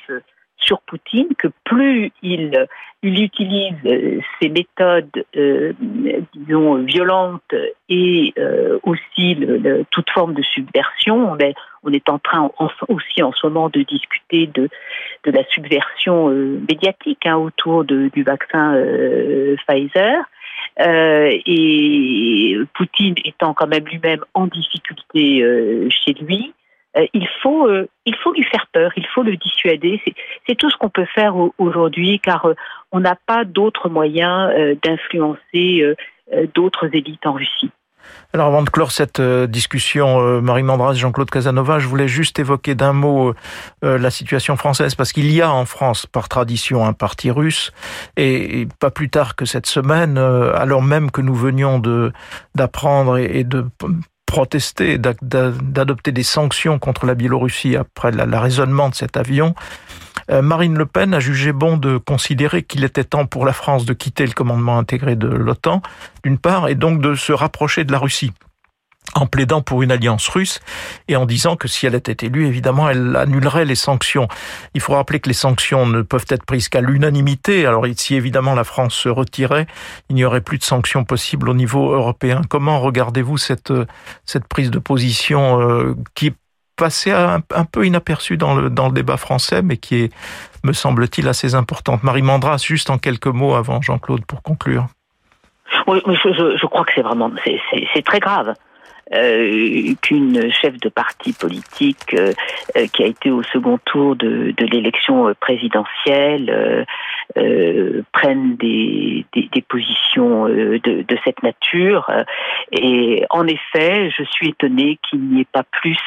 sur 0.63 0.81
Poutine 0.83 1.29
que 1.37 1.49
plus 1.65 2.13
il, 2.23 2.67
il 3.03 3.23
utilise 3.23 3.75
euh, 3.85 4.21
ces 4.41 4.49
méthodes, 4.49 5.25
euh, 5.37 5.73
disons, 6.35 6.77
violentes 6.85 7.55
et 7.89 8.33
euh, 8.39 8.79
aussi 8.85 9.37
toute 9.91 10.11
forme 10.11 10.35
de 10.35 10.43
subversion, 10.43 11.33
on 11.33 11.93
est, 11.93 12.09
en 12.09 12.19
train 12.19 12.51
aussi 12.89 13.23
en 13.23 13.33
ce 13.33 13.47
moment 13.47 13.69
de 13.69 13.83
discuter 13.83 14.47
de, 14.47 14.69
la 15.25 15.45
subversion 15.51 16.29
médiatique 16.29 17.27
hein, 17.27 17.37
autour 17.37 17.85
du 17.85 18.23
vaccin 18.23 18.81
Pfizer. 19.67 20.23
et 20.79 22.57
Poutine 22.75 23.15
étant 23.25 23.53
quand 23.53 23.67
même 23.67 23.85
lui-même 23.85 24.25
en 24.35 24.47
difficulté 24.47 25.91
chez 25.91 26.13
lui, 26.15 26.55
euh, 26.97 27.07
il 27.15 27.27
faut 27.43 27.67
euh, 27.67 27.89
il 28.05 28.15
faut 28.17 28.33
lui 28.33 28.45
faire 28.45 28.67
peur, 28.73 28.93
il 28.97 29.07
faut 29.15 29.23
le 29.23 29.37
dissuader. 29.37 30.01
C'est 30.47 30.55
tout 30.57 30.71
ce 30.71 30.77
qu'on 30.77 30.91
peut 30.91 31.07
faire 31.15 31.35
aujourd'hui, 31.59 32.21
car 32.21 32.47
euh, 32.47 32.55
on 32.91 33.01
n'a 33.01 33.17
pas 33.27 33.45
d'autres 33.45 33.89
moyens 33.89 34.53
d'influencer 34.83 35.95
d'autres 36.55 36.95
élites 36.95 37.27
en 37.27 37.33
Russie. 37.33 37.71
Alors 38.35 38.49
avant 38.49 38.63
de 38.63 38.69
clore 38.69 38.91
cette 38.91 39.21
discussion, 39.21 40.43
Marie 40.43 40.63
Mandras, 40.63 40.95
Jean-Claude 40.95 41.31
Casanova, 41.31 41.79
je 41.79 41.87
voulais 41.87 42.09
juste 42.09 42.39
évoquer 42.39 42.75
d'un 42.75 42.93
mot 42.93 43.33
la 43.83 44.11
situation 44.11 44.57
française, 44.57 44.95
parce 44.95 45.13
qu'il 45.13 45.33
y 45.33 45.41
a 45.41 45.51
en 45.51 45.65
France, 45.65 46.05
par 46.05 46.29
tradition, 46.29 46.85
un 46.85 46.93
parti 46.93 47.31
russe, 47.31 47.73
et, 48.17 48.67
pas 48.79 48.91
plus 48.91 49.09
tard 49.09 49.37
que 49.37 49.47
cette 49.47 49.67
semaine, 49.67 50.19
alors 50.19 50.83
même 50.83 51.11
que 51.11 51.23
nous 51.23 51.35
venions 51.35 51.81
d'apprendre 52.55 53.17
et 53.17 53.45
de 53.45 53.65
protester, 54.33 54.97
d'adopter 54.97 56.11
des 56.11 56.23
sanctions 56.23 56.79
contre 56.79 57.05
la 57.05 57.15
Biélorussie 57.15 57.77
après 57.77 58.11
l'arraisonnement 58.13 58.89
de 58.89 58.95
cet 58.95 59.19
avion, 59.19 59.55
euh, 60.31 60.41
Marine 60.41 60.79
Le 60.79 60.87
Pen 60.87 61.13
a 61.13 61.21
jugé 61.21 61.53
bon 61.53 61.77
de 61.77 61.99
considérer 61.99 62.63
qu'il 62.63 62.83
était 62.83 63.05
temps 63.05 63.27
pour 63.27 63.45
la 63.45 63.53
France 63.53 63.85
de 63.85 63.93
quitter 63.93 64.25
le 64.25 64.33
commandement 64.33 64.79
intégré 64.79 65.17
de 65.17 65.29
l'OTAN, 65.29 65.83
d'une 66.25 66.39
part, 66.39 66.69
et 66.69 66.75
donc 66.75 67.03
de 67.03 67.15
se 67.15 67.35
rapprocher 67.35 67.85
de 67.85 67.93
la 67.93 67.99
Russie 67.99 68.33
en 69.15 69.27
plaidant 69.27 69.61
pour 69.61 69.83
une 69.83 69.93
alliance 69.93 70.29
russe 70.29 70.61
et 71.09 71.17
en 71.17 71.27
disant 71.27 71.57
que 71.57 71.69
si 71.69 71.87
elle 71.87 71.95
était 71.95 72.27
élue, 72.27 72.47
évidemment, 72.47 72.89
elle 72.89 73.17
annulerait 73.17 73.65
les 73.65 73.75
sanctions. 73.75 74.29
Il 74.75 74.81
faut 74.81 74.95
rappeler 74.95 75.21
que 75.21 75.29
les 75.29 75.35
sanctions 75.35 75.87
ne 75.87 76.03
peuvent 76.03 76.27
être 76.29 76.45
prises 76.45 76.69
qu'à 76.69 76.81
l'unanimité. 76.81 77.67
Alors 77.67 77.87
si 77.97 78.15
évidemment 78.15 78.55
la 78.55 78.65
France 78.65 78.95
se 78.95 79.09
retirait, 79.09 79.67
il 80.09 80.17
n'y 80.17 80.25
aurait 80.25 80.41
plus 80.41 80.59
de 80.59 80.65
sanctions 80.65 81.05
possibles 81.05 81.49
au 81.49 81.55
niveau 81.55 81.93
européen. 81.93 82.43
Comment 82.49 82.81
regardez-vous 82.81 83.39
cette, 83.39 83.73
cette 84.25 84.47
prise 84.47 84.71
de 84.71 84.79
position 84.79 85.61
euh, 85.61 85.95
qui 86.15 86.29
est 86.29 86.35
passée 86.77 87.13
un, 87.13 87.41
peu 87.65 87.87
inaperçue 87.87 88.37
dans 88.37 88.55
le, 88.55 88.71
dans 88.71 88.87
le 88.87 88.93
débat 88.93 89.17
français, 89.17 89.63
mais 89.63 89.77
qui 89.77 89.97
est, 89.97 90.13
me 90.65 90.73
semble-t-il, 90.73 91.29
assez 91.29 91.55
importante? 91.55 92.03
Marie 92.03 92.23
Mandras, 92.23 92.65
juste 92.67 92.91
en 92.91 92.99
quelques 92.99 93.27
mots 93.27 93.55
avant 93.55 93.81
Jean-Claude 93.83 94.25
pour 94.25 94.43
conclure. 94.43 94.87
Oui, 95.87 96.01
je, 96.07 96.57
je 96.57 96.67
crois 96.67 96.85
que 96.85 96.93
c'est 96.95 97.03
vraiment 97.03 97.31
c'est 97.95 98.05
très 98.05 98.21
grave. 98.21 98.55
Euh, 99.13 99.95
qu'une 100.01 100.51
chef 100.51 100.79
de 100.79 100.89
parti 100.89 101.35
politique 101.35 102.15
euh, 102.15 102.33
euh, 102.77 102.87
qui 102.87 103.03
a 103.03 103.07
été 103.07 103.31
au 103.31 103.43
second 103.43 103.79
tour 103.85 104.17
de, 104.17 104.55
de 104.57 104.65
l'élection 104.65 105.35
présidentielle 105.39 106.87
prenne 108.13 108.57
des, 108.57 109.27
des, 109.35 109.49
des 109.53 109.63
positions 109.63 110.47
de, 110.47 110.79
de, 110.79 111.19
cette 111.25 111.43
nature. 111.43 112.11
Et 112.71 113.25
en 113.31 113.47
effet, 113.47 114.11
je 114.17 114.23
suis 114.25 114.51
étonnée 114.51 114.99
qu'il 115.03 115.21
n'y 115.21 115.43
ait 115.43 115.47
pas 115.51 115.65
plus 115.65 115.99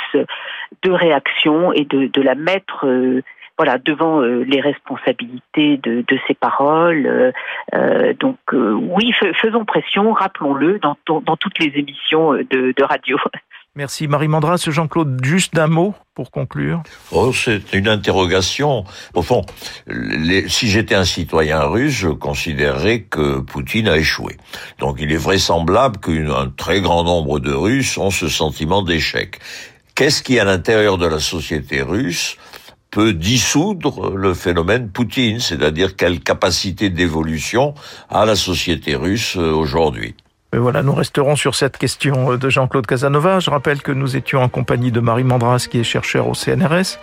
de 0.84 0.92
réaction 0.92 1.74
et 1.74 1.86
de, 1.86 2.08
de 2.08 2.22
la 2.22 2.36
mettre 2.36 2.86
voilà 3.58 3.78
devant 3.78 4.22
euh, 4.22 4.44
les 4.44 4.62
responsabilités 4.62 5.78
de, 5.78 6.04
de 6.08 6.20
ces 6.28 6.34
paroles. 6.34 7.06
Euh, 7.06 7.32
euh 7.74 8.14
donc 8.20 8.38
euh, 8.54 8.74
oui, 8.74 9.14
faisons 9.42 9.66
pression, 9.66 10.14
rappelons-le 10.14 10.80
dans, 10.80 10.98
dans, 11.08 11.38
toutes 11.38 11.60
les 11.60 11.72
émissions 11.76 12.34
de, 12.34 12.74
de 12.76 12.84
radio. 12.84 13.18
Merci 13.78 14.08
Marie 14.08 14.30
Mandras. 14.30 14.66
Jean-Claude, 14.70 15.20
juste 15.22 15.54
d'un 15.54 15.68
mot 15.68 15.94
pour 16.14 16.32
conclure. 16.32 16.82
Oh, 17.12 17.34
c'est 17.34 17.74
une 17.74 17.90
interrogation. 17.90 18.86
Au 19.14 19.22
fond, 19.22 19.42
les, 19.88 20.48
si 20.48 20.70
j'étais 20.70 20.96
un 20.96 21.04
citoyen 21.04 21.62
russe, 21.64 21.92
je 21.92 22.08
considérerais 22.08 23.02
que 23.02 23.42
Poutine 23.42 23.90
a 23.90 23.98
échoué. 23.98 24.38
Donc 24.80 24.96
il 25.00 25.12
est 25.12 25.18
vraisemblable 25.18 25.98
qu'un 26.00 26.50
très 26.56 26.80
grand 26.80 27.04
nombre 27.04 27.40
de 27.40 27.52
Russes 27.52 27.98
ont 27.98 28.12
ce 28.12 28.30
sentiment 28.30 28.82
d'échec. 28.82 29.40
Qu'est-ce 29.94 30.24
qui, 30.24 30.40
à 30.40 30.46
l'intérieur 30.46 30.98
de 30.98 31.08
la 31.08 31.20
société 31.20 31.82
russe, 31.82 32.38
peut 32.96 33.12
dissoudre 33.12 34.16
le 34.16 34.34
phénomène 34.34 34.88
Poutine, 34.88 35.42
c'est-à-dire 35.42 35.98
quelle 35.98 36.22
capacité 36.22 36.90
d'évolution 36.90 37.74
a 38.10 38.26
la 38.26 38.38
société 38.38 38.96
russe 38.96 39.36
euh, 39.36 39.52
aujourd'hui. 39.52 40.16
Mais 40.54 40.60
voilà, 40.60 40.82
nous 40.82 40.94
resterons 40.94 41.36
sur 41.36 41.56
cette 41.56 41.78
question 41.78 42.38
de 42.38 42.50
Jean-Claude 42.50 42.88
Casanova. 42.88 43.42
Je 43.42 43.50
rappelle 43.50 43.82
que 43.82 43.92
nous 43.92 44.16
étions 44.16 44.42
en 44.42 44.48
compagnie 44.48 44.94
de 44.94 45.02
Marie 45.02 45.26
Mandras, 45.26 45.68
qui 45.70 45.80
est 45.80 45.84
chercheur 45.84 46.30
au 46.30 46.36
CNRS, 46.36 46.98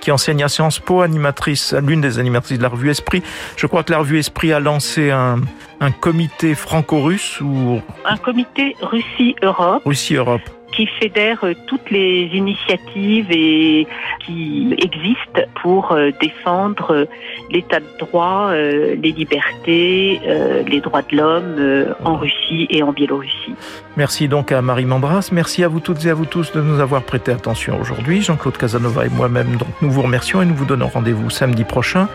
qui 0.00 0.10
enseigne 0.10 0.42
à 0.42 0.48
Sciences 0.48 0.78
Po, 0.78 1.02
animatrice, 1.02 1.74
l'une 1.74 2.00
des 2.00 2.18
animatrices 2.18 2.56
de 2.56 2.62
la 2.62 2.70
revue 2.70 2.88
Esprit. 2.88 3.22
Je 3.58 3.66
crois 3.66 3.82
que 3.82 3.92
la 3.92 3.98
revue 3.98 4.18
Esprit 4.18 4.50
a 4.54 4.60
lancé 4.60 5.10
un, 5.10 5.42
un 5.80 5.90
comité 5.90 6.54
franco-russe 6.54 7.42
ou... 7.42 7.82
Un 8.06 8.16
comité 8.16 8.74
Russie-Europe. 8.80 9.82
Russie-Europe 9.84 10.40
qui 10.74 10.86
fédère 10.86 11.44
euh, 11.44 11.54
toutes 11.66 11.90
les 11.90 12.30
initiatives 12.32 13.30
et 13.30 13.86
qui 14.24 14.74
existent 14.78 15.42
pour 15.62 15.92
euh, 15.92 16.10
défendre 16.20 16.92
euh, 16.92 17.04
l'état 17.50 17.80
de 17.80 17.86
droit, 17.98 18.52
les 18.54 19.12
libertés, 19.12 20.20
les 20.66 20.80
droits 20.80 21.02
de 21.02 21.16
l'homme 21.16 21.94
en 22.04 22.16
Russie 22.16 22.66
et 22.70 22.82
en 22.82 22.92
Biélorussie. 22.92 23.54
Merci 23.96 24.28
donc 24.28 24.52
à 24.52 24.62
Marie 24.62 24.84
Mandras. 24.84 25.28
Merci 25.32 25.62
à 25.64 25.68
vous 25.68 25.80
toutes 25.80 26.04
et 26.04 26.10
à 26.10 26.14
vous 26.14 26.24
tous 26.24 26.52
de 26.52 26.60
nous 26.60 26.80
avoir 26.80 27.02
prêté 27.02 27.32
attention 27.32 27.80
aujourd'hui. 27.80 28.22
Jean-Claude 28.22 28.56
Casanova 28.56 29.06
et 29.06 29.10
moi-même, 29.10 29.56
donc, 29.56 29.68
nous 29.82 29.90
vous 29.90 30.02
remercions 30.02 30.42
et 30.42 30.46
nous 30.46 30.54
vous 30.54 30.66
donnons 30.66 30.88
rendez-vous 30.88 31.30
samedi 31.30 31.64
prochain 31.64 32.08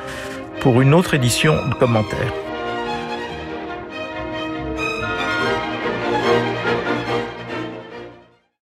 pour 0.61 0.81
une 0.81 0.93
autre 0.93 1.13
édition 1.13 1.53
de 1.69 1.73
commentaires. 1.75 2.48